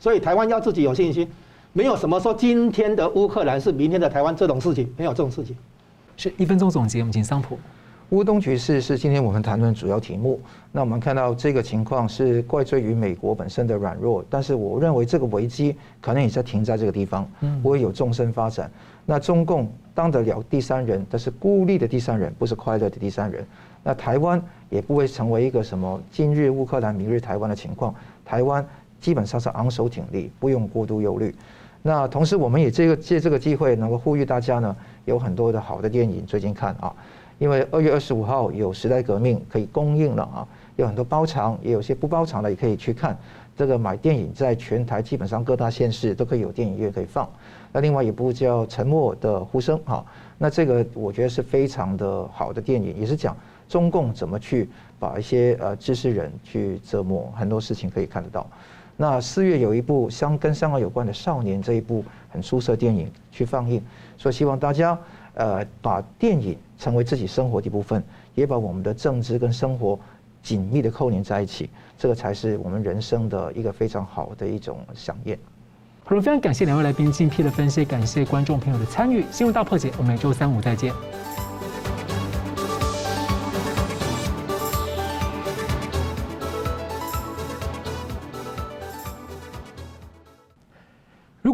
[0.00, 1.30] 所以台湾要自己有信心，
[1.72, 5.56] 没有什么说今天的乌克兰是明天的台湾这种事情，没有这种事情。
[6.16, 7.56] 是一分钟总结，我们请桑普。
[8.10, 10.38] 乌东局势是今天我们谈论主要题目。
[10.70, 17.26] 那我们看到这个情况是怪罪于美国本身的软弱，但是我认为这个危机可能也在停在这个地方，
[17.62, 18.70] 不会有纵深发展。
[19.06, 23.44] 那中共当得了第三人，但是孤立的第三人，不是快乐的第三人。
[23.82, 27.94] 那台湾也不会成为一个什么今日乌克兰，明日台湾的情况。
[28.24, 28.64] 台湾
[29.00, 31.34] 基本上是昂首挺立，不用过度忧虑。
[31.82, 36.94] 那同时，我们也这个借这个机会，能够呼吁大家呢，有很多的好的电影最近看啊。
[37.38, 43.16] 因为二月二十五号有时代革命可以公映了啊，有很多包场，也有些不包场的也可以去看。
[43.56, 47.28] 这个买电影在全台基本上各大县市都可以有电影院可以放。
[47.72, 50.04] 那另外一部叫《沉默的呼声》哈，
[50.38, 53.36] 那这个我觉得是非常的好的电影，也是讲
[53.68, 54.68] 中共怎么去
[54.98, 58.46] 把一些呃知识人去折磨，很多事情可以看得到。
[58.96, 63.80] 那四月有一部香跟香港有关的少年这一部很出色电影去放映，
[64.16, 64.98] 所以希望大家。
[65.34, 68.02] 呃，把电影成为自己生活的一部分，
[68.34, 69.98] 也把我们的政治跟生活
[70.42, 71.68] 紧密的扣连在一起，
[71.98, 75.38] 这个才是我们人生的一个非常好的一种想念。
[76.04, 79.24] 好了，非常感谢两位来宾精辟的分析，感谢观众朋友的参与。
[79.32, 80.92] 新闻大破解，我们每周三五再见。